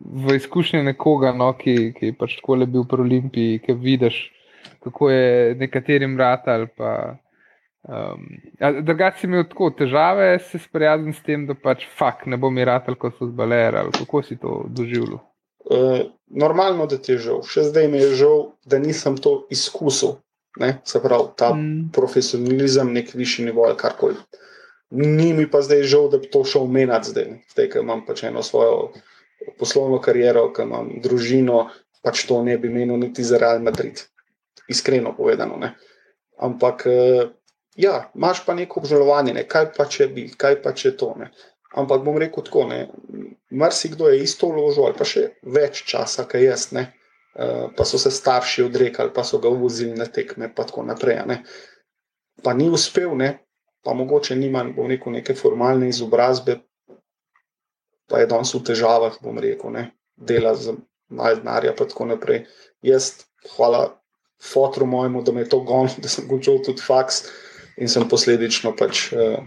[0.00, 4.20] v izkušnje nekoga, no, ki, ki je pač tako le bil pri Olimpiji, ki vidiš,
[4.86, 6.68] kako je nekaterim ratal.
[7.84, 8.28] Um,
[8.86, 12.64] Drugače si imel tako težave, se sprijazniti s tem, da pač fakt ne bo mi
[12.64, 15.18] ratal, kot so zbaler ali kako si to doživljal.
[15.64, 17.42] Uh, normalno, da ti je žal.
[17.42, 20.20] Še zdaj mi je žal, da nisem to izkusil.
[20.60, 20.78] Ne?
[20.86, 21.90] Se pravi, ta mm.
[21.96, 24.14] profesionalizem, nek višji nivo ali karkoli.
[24.94, 28.22] Ni mi pa zdaj žal, da bi to šel menjati zdaj, zdaj ker imam pač
[28.28, 28.92] eno svojo
[29.58, 31.64] poslovno kariero, ker imam družino,
[32.04, 34.04] pač to ne bi menil niti za Real Madrid
[34.68, 35.56] iskreno povedano.
[35.56, 35.74] Ne.
[36.38, 37.28] Ampak, eh,
[37.76, 39.44] ja, imaš pa neko obžalovanje, ne.
[39.48, 41.14] kaj pa če bi, kaj pa če to.
[41.18, 41.30] Ne.
[41.74, 42.68] Ampak bom rekel tako,
[43.50, 46.92] marsikdo je isto vložil, ali pa še več časa, kaj jaz, ne.
[47.34, 51.24] Eh, pa so se starši odrekali, pa so ga vozili na tekme, pa tako naprej.
[51.26, 51.42] Ne.
[52.42, 53.43] Pa ni uspel, ne.
[53.84, 56.58] Pa mogoče nima rekel, neke formalne izobrazbe,
[58.08, 59.90] pa je danes v težavah, bom rekel, ne.
[60.16, 60.76] dela za
[61.10, 62.44] malo denarja, pa tako naprej.
[62.82, 63.24] Jaz,
[63.56, 64.00] hvala
[64.52, 67.24] fotru mojemu, da me je to gonilo, da sem končal tudi faks
[67.76, 69.38] in sem posledično pač, eh,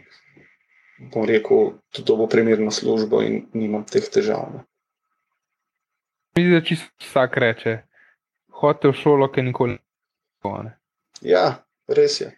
[1.13, 4.59] bom rekel, tudi dobo primerno službo in nimam teh težav.
[6.38, 7.77] Mislim, da čisto vsak reče,
[8.59, 9.79] hodite v šolo, ki nikoli ne
[10.43, 10.57] bo.
[11.21, 12.33] Ja, res je.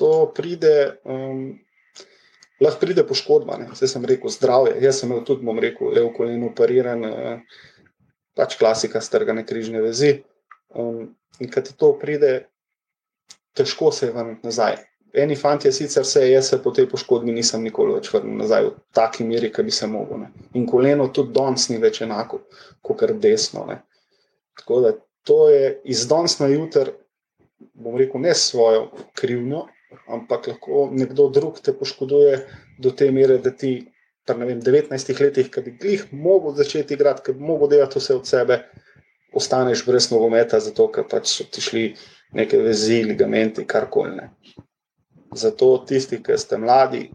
[0.00, 1.00] To pride.
[1.04, 1.60] Um,
[2.60, 4.78] Lahko pride poškodba, vse sem rekel, zdravje.
[4.80, 7.58] Jaz sem imel tudi, bom rekel, levo koleno operiran, eh,
[8.32, 10.22] pač klasika, strgane križne vezi.
[10.72, 12.46] Um, in kad ti to pride,
[13.52, 14.78] težko se je vrniti nazaj.
[15.16, 18.72] Eni fanti, sicer se jaz se po tej poškodbi nisem nikoli več vrnil nazaj v
[18.92, 20.26] taki meri, ki bi se mogel.
[20.26, 20.32] Ne.
[20.56, 22.42] In koleno tudi danes ni več enako,
[22.84, 23.64] kot kar desno.
[23.68, 23.78] Ne.
[24.60, 24.92] Tako da
[25.28, 26.92] to je iz danes na jutr,
[27.72, 29.64] bom rekel, ne svojo krivnjo,
[30.06, 32.40] ampak lahko nekdo drug te poškoduje
[32.78, 33.86] do te mere, da ti
[34.26, 38.26] v 19 letih, ki bi jih mogel začeti igrati, ki bi mogel delati vse od
[38.26, 38.58] sebe,
[39.32, 41.84] ostaneš brez nogometa, zato ker pač so ti šli
[42.34, 44.26] neke vezi, ligamenti, karkoli.
[45.36, 47.06] Zato tisti, ki ste mladi,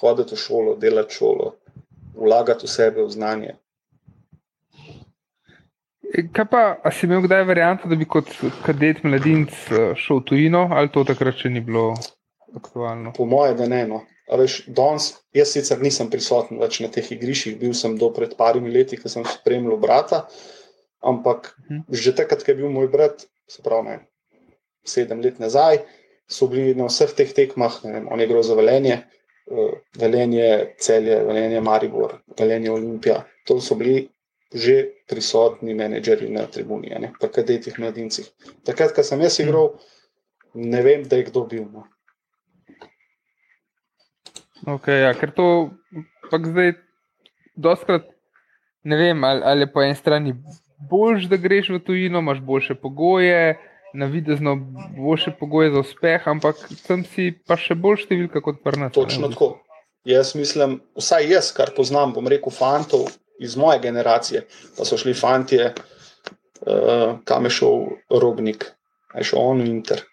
[0.00, 1.54] hodite v šolo, delate šolo,
[2.14, 3.56] vlagate v sebe, v znanje.
[6.34, 8.32] Kaj pa, a si imel kdaj varianto, da bi kot
[8.66, 11.92] kadet mladinc eh, šel v tujino, ali to takrat še ni bilo
[12.56, 13.12] aktualno?
[13.16, 13.82] Po mojem, da ne.
[13.86, 14.00] No.
[14.38, 18.70] Veš, danes, jaz sicer nisem prisoten več na teh igriščih, bil sem do pred parimi
[18.70, 20.22] leti, ko sem spremljal brata,
[21.02, 21.82] ampak hm.
[21.90, 24.50] že takrat, ko je bil moj brat, se pravi, ne,
[24.86, 25.82] sedem let nazaj,
[26.30, 29.00] so bili na vseh teh tekmah, ne vem, on je gre za velenje,
[29.50, 30.46] uh, velenje
[30.78, 33.24] celje, velenje Maribor, velenje Olimpija.
[33.50, 34.06] To so bili
[34.50, 38.26] že prisotni menedžerji na tribuni, ne pa kadetih mladincih.
[38.66, 39.76] Takrat, ko sem jaz igral,
[40.54, 41.68] ne vem, da je kdo bil.
[41.70, 41.86] No.
[44.66, 45.70] Okay, ja, ker to
[46.30, 46.74] zdaj,
[47.56, 48.08] doskrat,
[48.84, 50.34] ne vem, ali, ali po eni strani
[50.90, 53.58] boljš, da greš v tujino, imaš boljše pogoje,
[53.94, 54.56] na videzno
[54.96, 56.56] boljše pogoje za uspeh, ampak
[56.86, 58.90] tam si pa še bolj številka kot prna.
[58.94, 59.56] Točno tako.
[60.08, 64.44] Jaz mislim, vsaj jaz, kar poznam, bom rekel, fantov, iz moje generacije,
[64.76, 65.72] pa so šli fanti, uh,
[66.66, 67.84] eh, kam je šel
[68.22, 68.64] robnik,
[69.16, 70.04] je šel on Inter,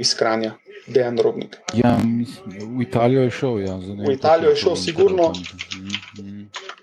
[0.00, 0.54] iz Kranja,
[0.86, 1.58] Dejan Robnik.
[1.74, 3.60] Ja, mislim, v Italijo je šel.
[3.60, 5.32] Ja, v Italijo je šel, sigurno.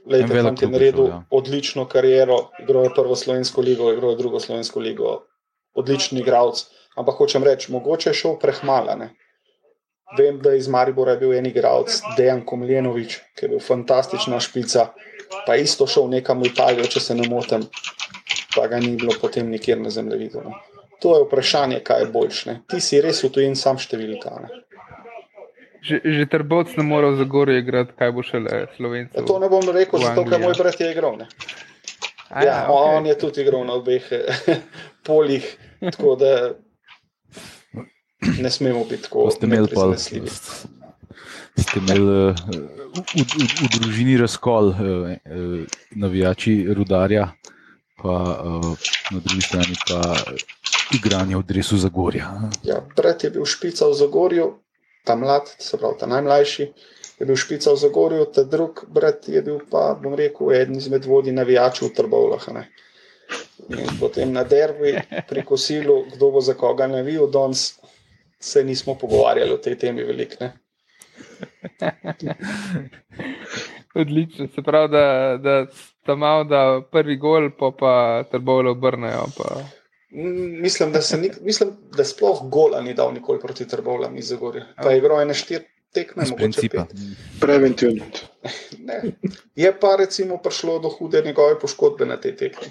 [0.05, 1.23] Lejte, je naredil ja.
[1.29, 5.19] odlično kariero, igral je prvo slovensko ligo, igral je drugo slovensko ligo,
[5.73, 6.65] odlični igralec.
[6.97, 8.97] Ampak hočem reči, mogoče je šel prehmala.
[10.17, 14.89] Vem, da je iz Maribora bil en igralec, Dejan Komljenovič, ki je bil fantastična špica
[15.45, 17.65] pa isto šel nekam v Italijo, če se ne motim,
[18.55, 20.43] pa ga ni bilo potem nikjer na zemljevidu.
[20.45, 20.57] No.
[21.01, 22.57] To je vprašanje, kaj je boljše.
[22.69, 24.33] Ti si res v tujini sam številka.
[24.43, 24.49] Ne.
[25.81, 29.17] Že, že trbovc ne more za gore igrati, kaj bo šele slovenci.
[29.17, 31.17] Ja, to ne bom rekel, zato ker moj brat je igral.
[31.21, 32.99] Ja, ja, okay.
[32.99, 34.05] On je tudi igral na obeh
[35.07, 35.47] polih,
[35.81, 36.35] tako da
[38.21, 39.31] ne smemo biti tako.
[39.33, 39.89] Ste imeli pa
[41.57, 42.35] ste imeli uh,
[42.95, 47.31] v, v, v, v družini razkol, uh, uh, navijači rudarja,
[48.01, 48.69] pa uh,
[49.11, 49.99] na drugi strani pa
[50.93, 52.31] igranje v Dresu Zagorja.
[52.63, 54.59] Ja, brat je bil špica v Zagorju,
[55.03, 56.67] ta mlad, se pravi, ta najmlajši.
[57.19, 61.05] Je bil špica v Zagorju, ta drug brat je bil pa, bom rekel, eden izmed
[61.05, 62.47] vodij navijačev v Trbovlah.
[63.69, 64.97] In potem na derbi,
[65.29, 67.79] pri kosilu, kdo bo za koga navijal, danes
[68.39, 70.45] se nismo pogovarjali o tej temi veliko.
[74.01, 75.65] Odlično, se pravi, da, da
[76.01, 79.25] sta malo, da prvi gol, pa pa trbovle obrnejo.
[79.37, 79.80] Pa.
[80.11, 84.65] Mislim, da, ni, mislim, da sploh gola ni dal nikoli proti trbovlam iz Zagorja.
[84.83, 86.93] Pa je igro ene štiri tekme, mogoče pet.
[87.39, 88.05] Preventivno.
[89.55, 92.67] Je pa recimo prišlo do hude njegove poškodbe na tej tekmi.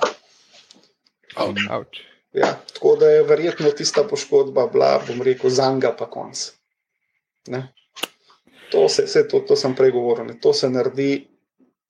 [2.33, 6.51] Ja, tako da je verjetno tista poškodba bila, bom rekel, zanga pa konc.
[7.49, 7.73] Ne?
[8.71, 10.27] To, se, se, to, to sem pregovoril.
[10.27, 10.39] Ne.
[10.41, 11.27] To se naredi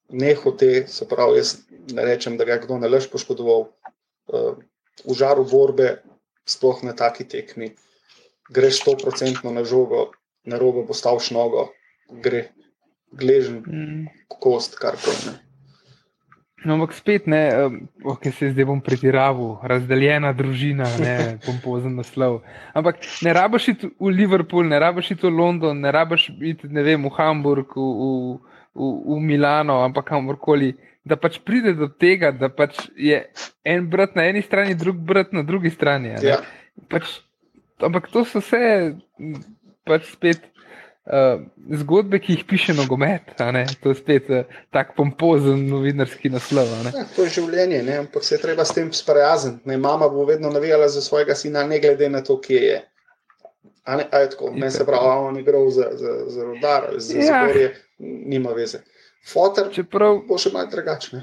[0.09, 1.55] nehote, se pravi, jaz
[1.93, 3.67] ne rečem, da ga je kdo ne lež poškodoval.
[4.31, 4.57] Uh,
[5.05, 6.01] v žaru borbe,
[6.45, 7.71] sploh na taki tekmi,
[8.51, 10.11] greš 100% na žogo,
[10.45, 11.69] na rogo postaviš nogo,
[12.09, 12.51] gre
[13.11, 14.03] gležen, mm.
[14.39, 15.35] kost, kar koli.
[16.61, 17.41] No, ampak spet ne,
[18.21, 21.15] ki se zdaj bom pretiraval, razdeljena družina, ne
[21.45, 22.43] pompozen naslov.
[22.77, 27.13] Ampak ne rabiš iti v Liverpool, ne rabiš iti v London, ne rabiš iti v
[27.17, 28.37] Hamburg, v, v,
[28.77, 30.75] v, v Milano, ampak kamorkoli.
[31.07, 33.23] Da pač pride do tega, da pač je
[33.65, 36.13] en brat na eni strani, drug brat na drugi strani.
[36.21, 36.37] Ja.
[36.91, 37.17] Pač,
[37.81, 38.61] ampak to so vse
[39.87, 40.45] pač spet
[41.09, 41.41] uh,
[41.81, 43.33] zgodbe, ki jih piše nogomet.
[43.81, 46.69] To je spet uh, tako pompozen novinarski naslov.
[46.93, 47.97] Ja, to je življenje, ne?
[48.05, 49.77] ampak se je treba s tem sprijazniti.
[49.77, 52.79] Mama bo vedno navijala za svojega sina, ne glede na to, kje je.
[53.83, 56.83] A ne, a je tako, ne se pravi, on je igral za, za, za rodar,
[56.97, 57.25] za ja.
[57.25, 58.83] zagorje, nima veze.
[59.27, 60.23] Fotor Čeprav...
[60.27, 61.21] bo še malo drugačen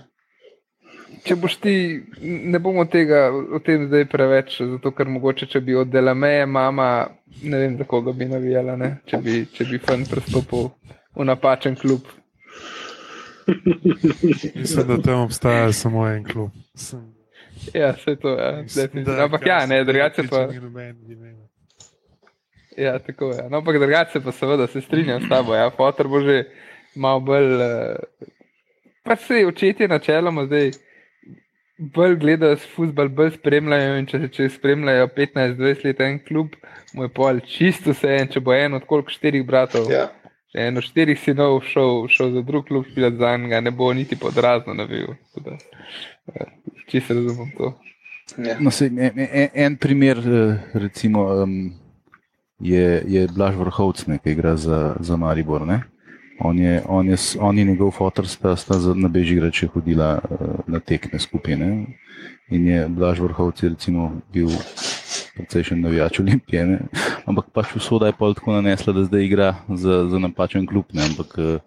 [1.25, 1.75] če boš ti,
[2.21, 6.89] ne bomo tega o tem zdaj preveč, zato ker mogoče, če bi od Delameje mama,
[7.43, 8.95] ne vem, za koga bi navijala, ne?
[9.09, 10.71] če bi, če bi fan prestopil
[11.17, 12.09] v napačen klub.
[13.49, 16.53] Mislim, da tam obstaja samo en klub.
[16.77, 17.07] Sem...
[17.75, 18.51] Ja, vse to je.
[18.77, 19.17] Ja.
[19.25, 20.45] Ampak ja, ne, drugače pa.
[22.79, 23.49] Ja, tako je.
[23.51, 25.57] No, ampak drugače pa seveda se strinjam s tabo.
[25.59, 26.45] Ja, fotor bo že
[26.95, 27.55] malo bolj.
[27.55, 28.28] Uh,
[29.03, 30.70] pa se je očetje načeloma zdaj
[31.78, 33.99] bolj gledajo s futbol, bolj spremljajo.
[34.11, 36.55] Če, če spremljajo 15-20 let en klub,
[36.95, 39.91] mu je pol čisto vse en, če bo en od koliko štirih bratov.
[39.93, 40.09] Ja.
[40.53, 43.91] Če en od štirih sinov šel, šel za drug klub, špilat za enega, ne bo
[43.95, 45.14] niti podrazno navil.
[46.89, 47.74] Čisto razumem to.
[48.36, 48.57] Ja.
[48.61, 51.55] No, sej, en, en, en primer, eh, recimo, um,
[52.61, 55.64] je, je Blaž Vrhovc, ne, ki igra za, za Maribor.
[55.68, 55.80] Ne?
[56.41, 60.80] On je, on je, on in njegov fotor sta, sta na Bežigrače hodila uh, na
[60.80, 61.86] tekme skupine.
[62.51, 64.49] In je Blaž Vrhovc je recimo bil
[65.36, 66.66] precejšen navijač Olimpije.
[66.66, 66.78] Ne?
[67.26, 70.84] Ampak pač usoda je pol tako nanesla, da zdaj igra za, za napačen klub.
[70.93, 71.05] Ne?
[71.11, 71.61] Ampak uh,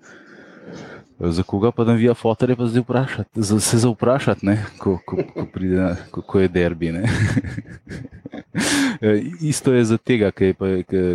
[1.29, 4.47] za koga pa navija fotor je pa zdaj vprašati, za, se za vprašati,
[4.77, 6.93] ko, ko, ko, pride, ko, ko je derbi.
[9.41, 10.65] Isto je za tega, ki je, pa,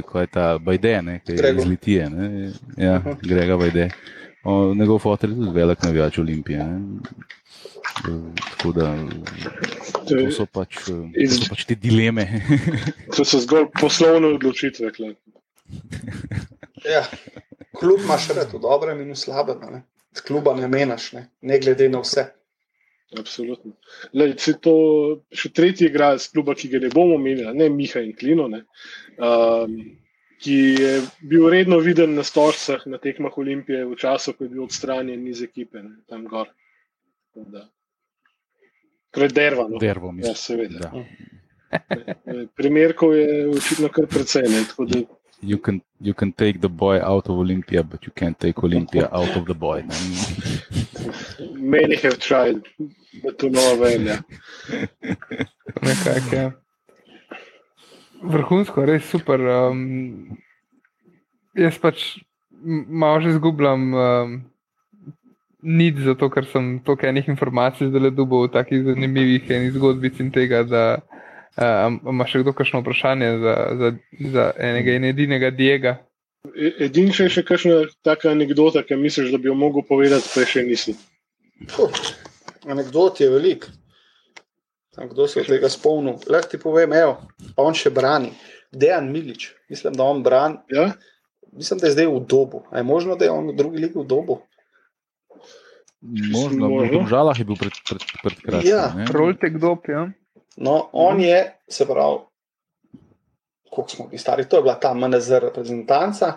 [0.06, 2.10] ko je ta Bajde, ki je iz Litije.
[2.10, 2.52] Ne?
[2.76, 3.90] Ja, Grega Bajde.
[4.44, 6.64] O, njegov fotor je tudi velik navijač Olimpije.
[6.64, 6.80] Ne?
[8.50, 8.94] Tako da
[10.08, 12.26] to so pač, to so pač te dileme.
[13.16, 14.92] to so zgolj poslovne odločitve.
[16.94, 17.02] ja,
[17.78, 19.62] klub imaš rad v dobrem in v slabem.
[19.72, 19.82] Ne?
[20.24, 21.28] Kluba ne menaš, ne?
[21.42, 22.26] ne glede na vse.
[23.18, 23.76] Absolutno.
[24.18, 24.74] Lej, to,
[25.30, 28.64] še tretji igralec kluba, ki ga ne bomo menili, ne Miha in Klino, ne,
[29.22, 29.76] um,
[30.42, 30.90] ki je
[31.30, 35.44] bil redno viden na stožcah na tekmah Olimpije v času, ko je bil odstranjen iz
[35.46, 36.50] ekipe, ne, tam gor.
[39.14, 39.68] Torej, derva.
[39.70, 39.78] No.
[39.80, 40.90] Dervo, ja, seveda.
[42.58, 44.50] Primerkov je očitno kar precej.
[44.50, 44.64] Ne,
[45.46, 49.08] You can, you can take the boy out of Olympia, but you can't take Olympia
[49.12, 49.84] out of the boy.
[51.54, 52.62] Many have tried,
[53.22, 54.06] but to no avail.
[54.10, 54.18] Ja.
[55.86, 56.50] Nekaj, ja.
[58.22, 59.38] Vrhunsko, res super.
[59.46, 60.38] Um,
[61.54, 62.18] jaz pač
[62.60, 63.94] malo že izgubljam.
[63.94, 64.36] Um,
[65.66, 70.62] nič zato, ker sem toliko enih informacij zdaj v takih zanimivih enih zgodbic in tega,
[70.62, 70.82] da
[71.56, 73.92] uh, ima še kdo kakšno vprašanje za, za,
[74.32, 75.96] za enega in edinega Diega.
[76.54, 80.30] E, edin še je še kakšna taka anekdota, ki misliš, da bi jo mogel povedati,
[80.34, 80.96] pa še nisi.
[82.66, 83.66] Anekdot je velik.
[84.96, 86.16] Kdo se je tega spomnil?
[86.32, 87.18] Lahko ti povem, evo,
[87.56, 88.32] pa on še brani.
[88.72, 90.58] Dejan Milič, mislim, da on brani.
[90.72, 90.90] Ja?
[91.52, 92.62] Mislim, da je zdaj v dobu.
[92.70, 94.40] A je možno, da je on drugi lik v dobu?
[96.00, 97.02] Možno, možno.
[97.04, 98.70] v žalah je bil pred, pred, pred kratkim.
[98.70, 100.06] Ja, rolte kdo, ja.
[100.56, 102.18] No, on je, se pravi,
[103.70, 106.32] koliko smo bili stari, to je bila ta MNZ reprezentanca.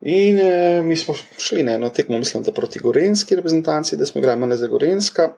[0.00, 4.18] In e, mi smo šli na eno tekmo, mislim, da proti Gorenski reprezentanci, da smo
[4.18, 5.28] igrali MNZ Gorenska.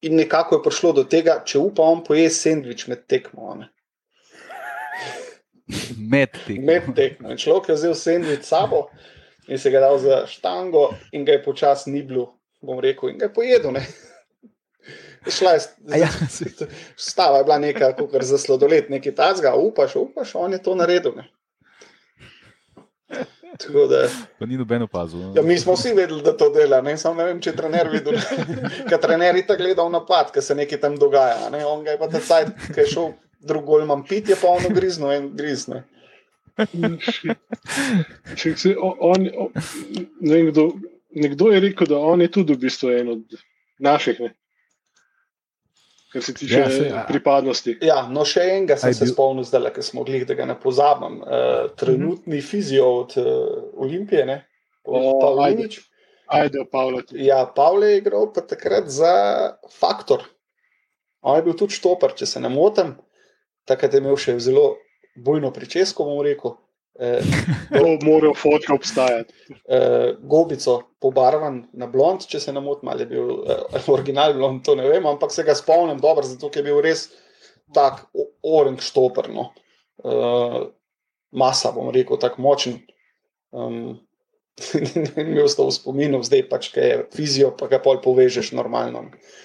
[0.00, 3.54] In nekako je prišlo do tega, če upa on poje sendvič med tekmo.
[3.54, 3.68] Ne?
[6.10, 6.66] Med tekmo.
[6.66, 7.36] Med tekmo.
[7.36, 8.88] Človek je vzel sendvič sabo
[9.48, 13.18] in se ga dal za štango, in ga je počasi ni bilo, bom rekel, in
[13.18, 13.78] ga je pojedel.
[15.28, 15.60] Šla je,
[16.00, 16.08] ja.
[17.10, 21.12] stava je bila neka, kot za sladoled, nekaj tazga, upaš, upaš, on je to naredil.
[21.16, 21.28] Ne.
[23.88, 24.08] Da,
[24.38, 25.18] pa ni noben opazil.
[25.18, 25.32] No.
[25.36, 26.80] Ja, mi smo vsi vedeli, da to dela.
[26.80, 28.18] Ne, ne vem, če je trener videl.
[28.88, 31.48] Ker trener je tako gledal napad, ker se nekaj tam dogaja.
[31.50, 31.64] Ne.
[31.66, 33.08] On ga je pa ta sajt, ki je šel
[33.40, 35.82] drugo, imam pit, je pa ono grizno in grizno.
[38.82, 39.50] on, on,
[40.20, 40.70] nekdo,
[41.14, 43.38] nekdo je rekel, da on je tudi v bistvu en od
[43.78, 44.34] naših, ne?
[46.12, 47.76] Kar se tiče ja, se, pripadnosti.
[47.84, 49.12] Ja, no, še enega sem Aj, se bil...
[49.12, 51.20] spomnil, zdaj, ker smo gledali, da ga ne pozabim.
[51.20, 52.50] Uh, trenutni mm -hmm.
[52.50, 53.26] fizio od uh,
[53.84, 54.44] Olimpije, ne?
[54.84, 55.80] Pavlinič.
[56.28, 57.02] Ajde, Pavle.
[57.12, 59.12] Ja, Pavle je igral pa takrat za
[59.72, 60.24] faktor.
[61.20, 62.94] On je bil tudi štoper, če se ne motim.
[63.64, 64.76] Takrat je imel še zelo
[65.16, 66.54] bojno pričesko, bom rekel.
[66.98, 67.22] Eh,
[68.02, 69.34] Morajo fotke obstajati.
[69.68, 74.64] Eh, gobico pobarvan na blond, če se ne motim, ali je bil eh, original blond,
[74.66, 77.08] to ne vem, ampak se ga spomnim dobro, zato je bil res
[77.74, 78.02] tak
[78.42, 79.52] oranž štoprno.
[80.02, 80.58] Eh,
[81.38, 82.80] masa, bom rekel, tako močen.
[83.54, 84.00] Um,
[85.16, 89.04] Mi ostalo v spominu, zdaj pač, je fizijo, pa ga pol povežeš normalno.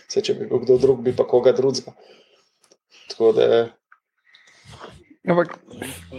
[0.10, 1.93] Se, če bi bil kdo drug, bi pa koga drugega.
[3.14, 3.45] Tako da
[5.24, 5.56] Ampak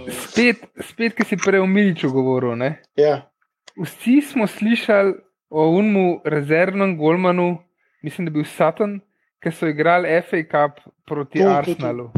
[0.08, 2.56] spet, spet ki si prej o Miliču govoril.
[2.96, 3.28] Ja.
[3.76, 5.14] Vsi smo slišali
[5.50, 7.58] o unmu rezervnem Golmanu,
[8.02, 9.00] mislim, da je bil Satan,
[9.42, 12.10] ki so igrali FA Cup proti to, Arsenalu.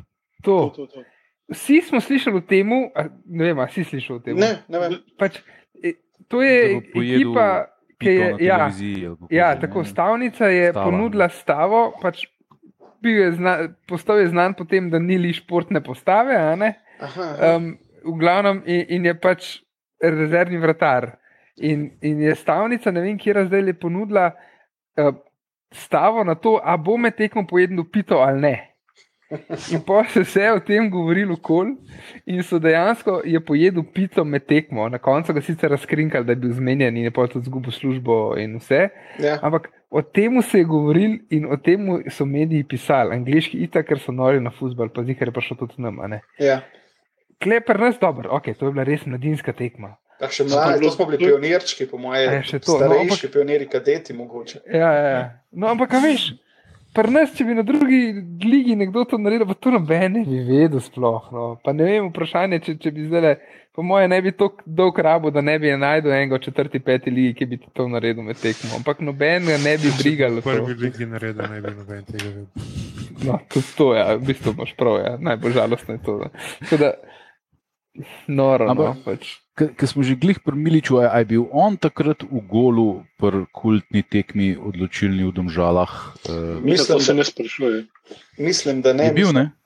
[0.45, 0.87] To, to.
[0.87, 0.87] To.
[0.87, 1.05] To, to.
[1.49, 2.71] Vsi smo slišali o tem,
[3.25, 4.39] ne vem, ali si slišal o tem.
[4.39, 4.97] Ne, ne vem.
[5.19, 5.39] Pač,
[5.79, 5.93] e,
[6.29, 7.67] to je ekipa,
[8.03, 8.31] ki je.
[8.43, 8.67] Ja,
[9.31, 11.83] ja, tako stavnica je Stava, ponudila stavo.
[12.03, 12.25] Pač,
[13.11, 13.57] je zna,
[13.89, 16.37] postal je znan po tem, da ni li športne postave.
[17.01, 19.49] Um, v glavnem in, in je pač
[20.03, 21.17] rezervni vratar.
[21.57, 25.15] In, in je stavnica, ne vem, kje je zdaj le ponudila uh,
[25.73, 28.57] stavo na to, a bo me tekmo pojedel pito ali ne.
[29.73, 31.73] In pa se vse o tem govorilo kol,
[32.31, 34.87] in so dejansko je pojedel pito med tekmo.
[34.89, 38.37] Na koncu ga sicer razkrinkali, da je bil zmenjen in je pa tudi zgubil službo
[38.39, 38.87] in vse.
[39.19, 39.41] Ja.
[39.43, 44.01] Ampak o tem se je govoril in o tem so mediji pisali, angliški itak, ker
[44.03, 46.01] so nori na futbol, pa zikar je šlo tudi nam.
[46.39, 46.61] Ja.
[47.43, 49.97] Kleper nas dobro, ok, to je bila res mladinska tekma.
[50.17, 53.11] Pa še mladi, to smo bili pionirčki, po mojem, A je še to, no, starejši
[53.13, 54.63] ampak- pionirji, kadeti mogoče.
[54.73, 55.25] Ja, ja, ja.
[55.53, 56.31] No, ampak a veš,
[56.97, 58.01] pri nas, če bi na drugi
[58.45, 61.29] ligi nekdo to naredil, pa to noben ne bi vedel sploh.
[61.35, 61.45] No.
[61.65, 63.37] Pa ne vem, vprašanje, če, če bi zdaj,
[63.77, 67.35] po mojem, ne bi tako dolg rabo, da ne bi najdel enega četrti, peti ligi,
[67.41, 68.79] ki bi to naredil med tekmo.
[68.81, 70.41] Ampak noben ga ne bi brigal.
[70.41, 72.49] V prvi ligi naredil, ne bi noben tega vedel.
[73.27, 75.13] No, tudi to je, ja, v bistvu imaš prav, ja.
[75.21, 76.19] najbolj žalostno je to.
[76.25, 76.33] da.
[76.65, 76.93] Tako Da,
[78.29, 79.23] noro, no, Ampak- pač.
[79.57, 84.05] Ker smo že glih pri Miliču, a je bil on takrat v golu pri kultni
[84.05, 86.13] tekmi odločilni v Domžalah?
[86.29, 87.77] Uh, Mislim, to se da- ne sprašuje.
[88.37, 89.09] Mislim, da ne.
[89.09, 89.57] je bil, ne?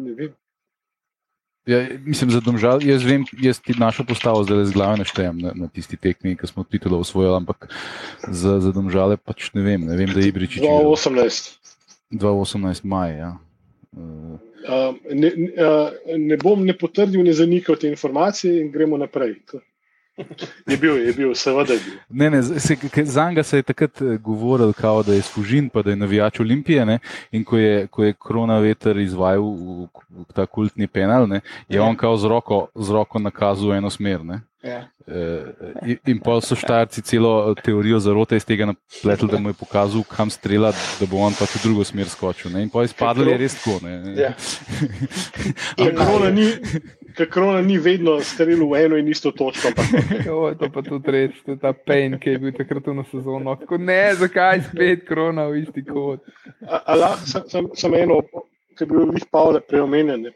[0.00, 0.32] Ne vem.
[1.68, 5.52] Ja, mislim, za Domžal, jaz vem, jaz ti našo postavo zdaj z glave naštejem na,
[5.54, 7.68] na tisti tekmi, ki smo titulo osvojili, ampak
[8.24, 9.84] za, za Domžale pač ne vem.
[9.84, 11.60] Ne vem, da je Ibričič 2018.
[12.16, 13.10] 2018 maj.
[13.12, 13.30] Ja.
[13.92, 14.40] Uh,
[15.10, 15.50] ne, ne,
[16.18, 19.38] ne bom ne potrdil, ne zanikal te informacije in gremo naprej.
[20.68, 21.94] Je bil, je bil, seveda je bil.
[22.08, 25.82] Ne, ne, se, za njega se je takrat eh, govorilo, kao, da je služin, pa
[25.82, 26.86] da je navijač Olimpije.
[26.86, 26.98] Ne,
[27.32, 31.80] in ko je, ko je korona veter izvajal v, v ta kultni penal, ne, je
[31.80, 34.24] on kao z roko, z roko nakazal eno smer.
[34.24, 34.40] Ne.
[34.62, 34.88] Ja.
[35.08, 35.44] Eh,
[35.86, 40.02] in- In pa so štarci celo teorijo zarote iz tega napletli, da mu je pokazal,
[40.04, 42.52] kam strela, da bo on pač v drugo smer skočil.
[42.52, 42.62] Ne.
[42.62, 43.80] In pa je izpadlo, je res tako.
[44.20, 44.34] Ja.
[45.80, 46.44] Ker korona ni,
[47.16, 49.72] ker korona ni vedno strelil v eno in isto točko.
[50.28, 53.56] Jo, to pa tudi res, to je ta pain, ki je bil takrat v sezono.
[53.56, 56.20] Tako ne, zakaj spet korona v isti kot.
[57.24, 58.20] sem, sem, sem eno,
[58.76, 60.28] ki je bil njih Pavle preomenjen.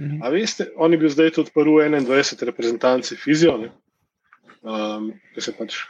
[0.00, 0.22] Mhm.
[0.24, 3.70] A veste, on je bil zdaj tudi prvi 21 reprezentanci fizijo, ne,
[4.62, 5.82] um, ki se pač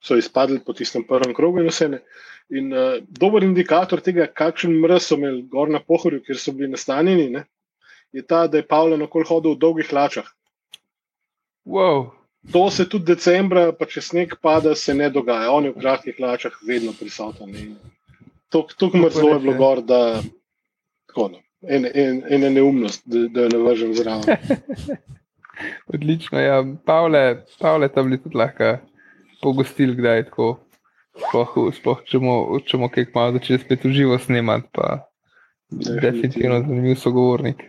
[0.00, 1.88] so izpadli po tistem prvem krogu in vse.
[1.92, 2.00] Ne.
[2.48, 6.70] In uh, dober indikator tega, kakšen mrz so imeli gor na pohorju, kjer so bili
[6.72, 7.44] nastanjeni, ne,
[8.12, 10.30] je ta, da je Pavle okoli hodil v dolgih hlačah.
[11.68, 12.14] Wow.
[12.52, 15.50] To se tudi decembra, pa če sneg pada, se ne dogaja.
[15.52, 17.52] On je v kratkih hlačah vedno prisoten.
[18.48, 20.22] Tukaj mrzlo je bilo gor, da
[21.10, 21.86] tako, no, en,
[22.28, 24.24] en neumnost, da, da jo ne vržem zraven.
[25.94, 26.64] Odlično, ja.
[26.86, 28.76] Pavle, Pavle tam bi tudi lahko
[29.42, 30.58] pogostil, kdaj tako.
[31.18, 35.08] Sploh, sploh če bomo kaj malo začeli spet v živo snemati, pa
[35.70, 37.64] definitivno zanimiv sogovornik.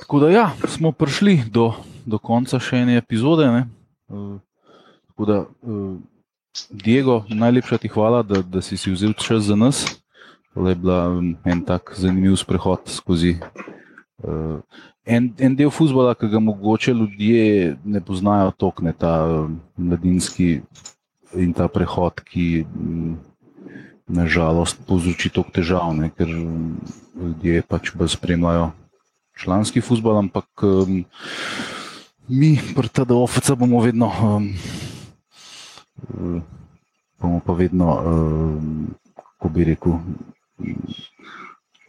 [0.00, 1.74] Tako da, ja, smo prišli do,
[2.08, 3.46] do konca še ene epizode.
[3.52, 3.66] Ne?
[4.08, 4.40] Uh,
[5.12, 6.00] tako da, uh,
[6.70, 9.84] Diego, najlepša ti hvala, da, da si, si vzel čas za nas.
[10.54, 13.38] To je bila um, en tak zanimiv sprehod skozi
[14.20, 14.60] uh,
[15.04, 20.60] en, en del futbola, ki ga mogoče ljudje ne poznajo tokne, ta um, mladinski
[21.34, 23.16] in ta prehod, ki um,
[24.06, 26.10] nažalost povzroči toliko težav, ne?
[26.12, 26.76] ker um,
[27.16, 28.70] ljudje pač bolj spremljajo
[29.42, 31.04] članski futbol, ampak um,
[32.28, 34.50] mi, pri TDOF-u, bomo vedno, um,
[36.12, 36.42] um,
[37.18, 39.98] bomo pa vedno, um, kako bi rekel,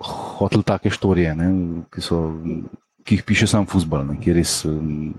[0.03, 1.49] hoteli take štorije, ne,
[1.93, 2.19] ki, so,
[3.03, 4.63] ki jih piše sam futbol, ki res.
[4.69, 5.13] Um,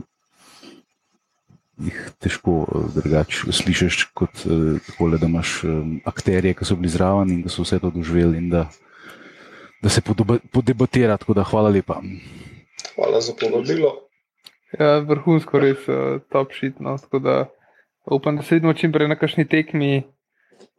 [1.75, 6.93] Jih težko uh, drugače slišiš, kot uh, takole, da imaš um, akterje, ki so bili
[6.93, 8.69] zraven in da so vse to doživeli, in da,
[9.83, 11.17] da se podeba- podebatira.
[11.19, 11.99] Tako da hvala lepa.
[12.95, 13.91] Hvala za povabilo.
[14.79, 16.79] Ja, vrhunsko, res uh, top shit.
[16.79, 17.35] No, tako da
[18.07, 20.05] upam, da se vidimo čim prej na kakšni tekmi.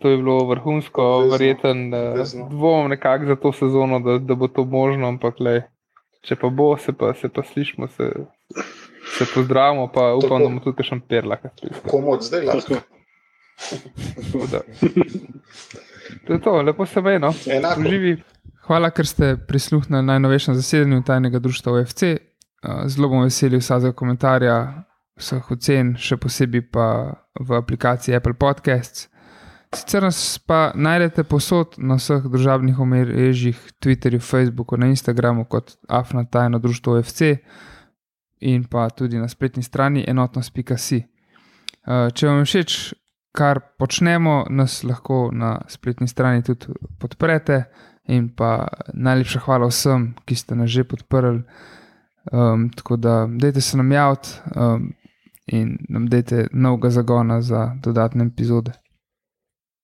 [0.03, 1.93] To je bilo vrhunsko, Obvezno, verjeten.
[1.93, 2.49] Obvezno.
[2.49, 5.61] dvomim nekako za to sezono, da, da bo to možno, ampak le,
[6.21, 8.11] če pa bo, se pa, se pa slišmo, se,
[9.17, 10.39] se pozdravimo, pa upam, Tako.
[10.39, 11.37] da bomo tudi še perla.
[11.87, 12.81] Komu od zdaj lahko?
[16.27, 17.19] To je to, lepo se meni.
[17.19, 17.31] No.
[17.79, 18.17] Uživi.
[18.65, 22.03] Hvala, ker ste prisluhnili najnovejšemu zasedanju tajnega društva OFC.
[22.03, 24.55] Uh, Zelo bom vesel vsakega komentarja,
[25.21, 26.87] vseh ocen, še posebej pa
[27.39, 29.07] v aplikaciji Apple Podcasts.
[29.73, 36.25] Sicer nas pa najdete posod na vseh družabnih omrežjih, Twitterju, Facebooku, na Instagramu kot Afna
[36.25, 37.21] tajno društvo OFC
[38.39, 41.01] in pa tudi na spletni strani enotnost.si.
[41.85, 42.77] Uh, Če vam je všeč,
[43.35, 47.63] kar počnemo, nas lahko na spletni strani tudi podprete.
[48.07, 51.41] In pa najlepša hvala vsem, ki ste nas že podprli.
[52.31, 54.93] Um, tako da, dajte se nam javiti um,
[55.45, 58.71] in nam dajte novega zagona za dodatne epizode.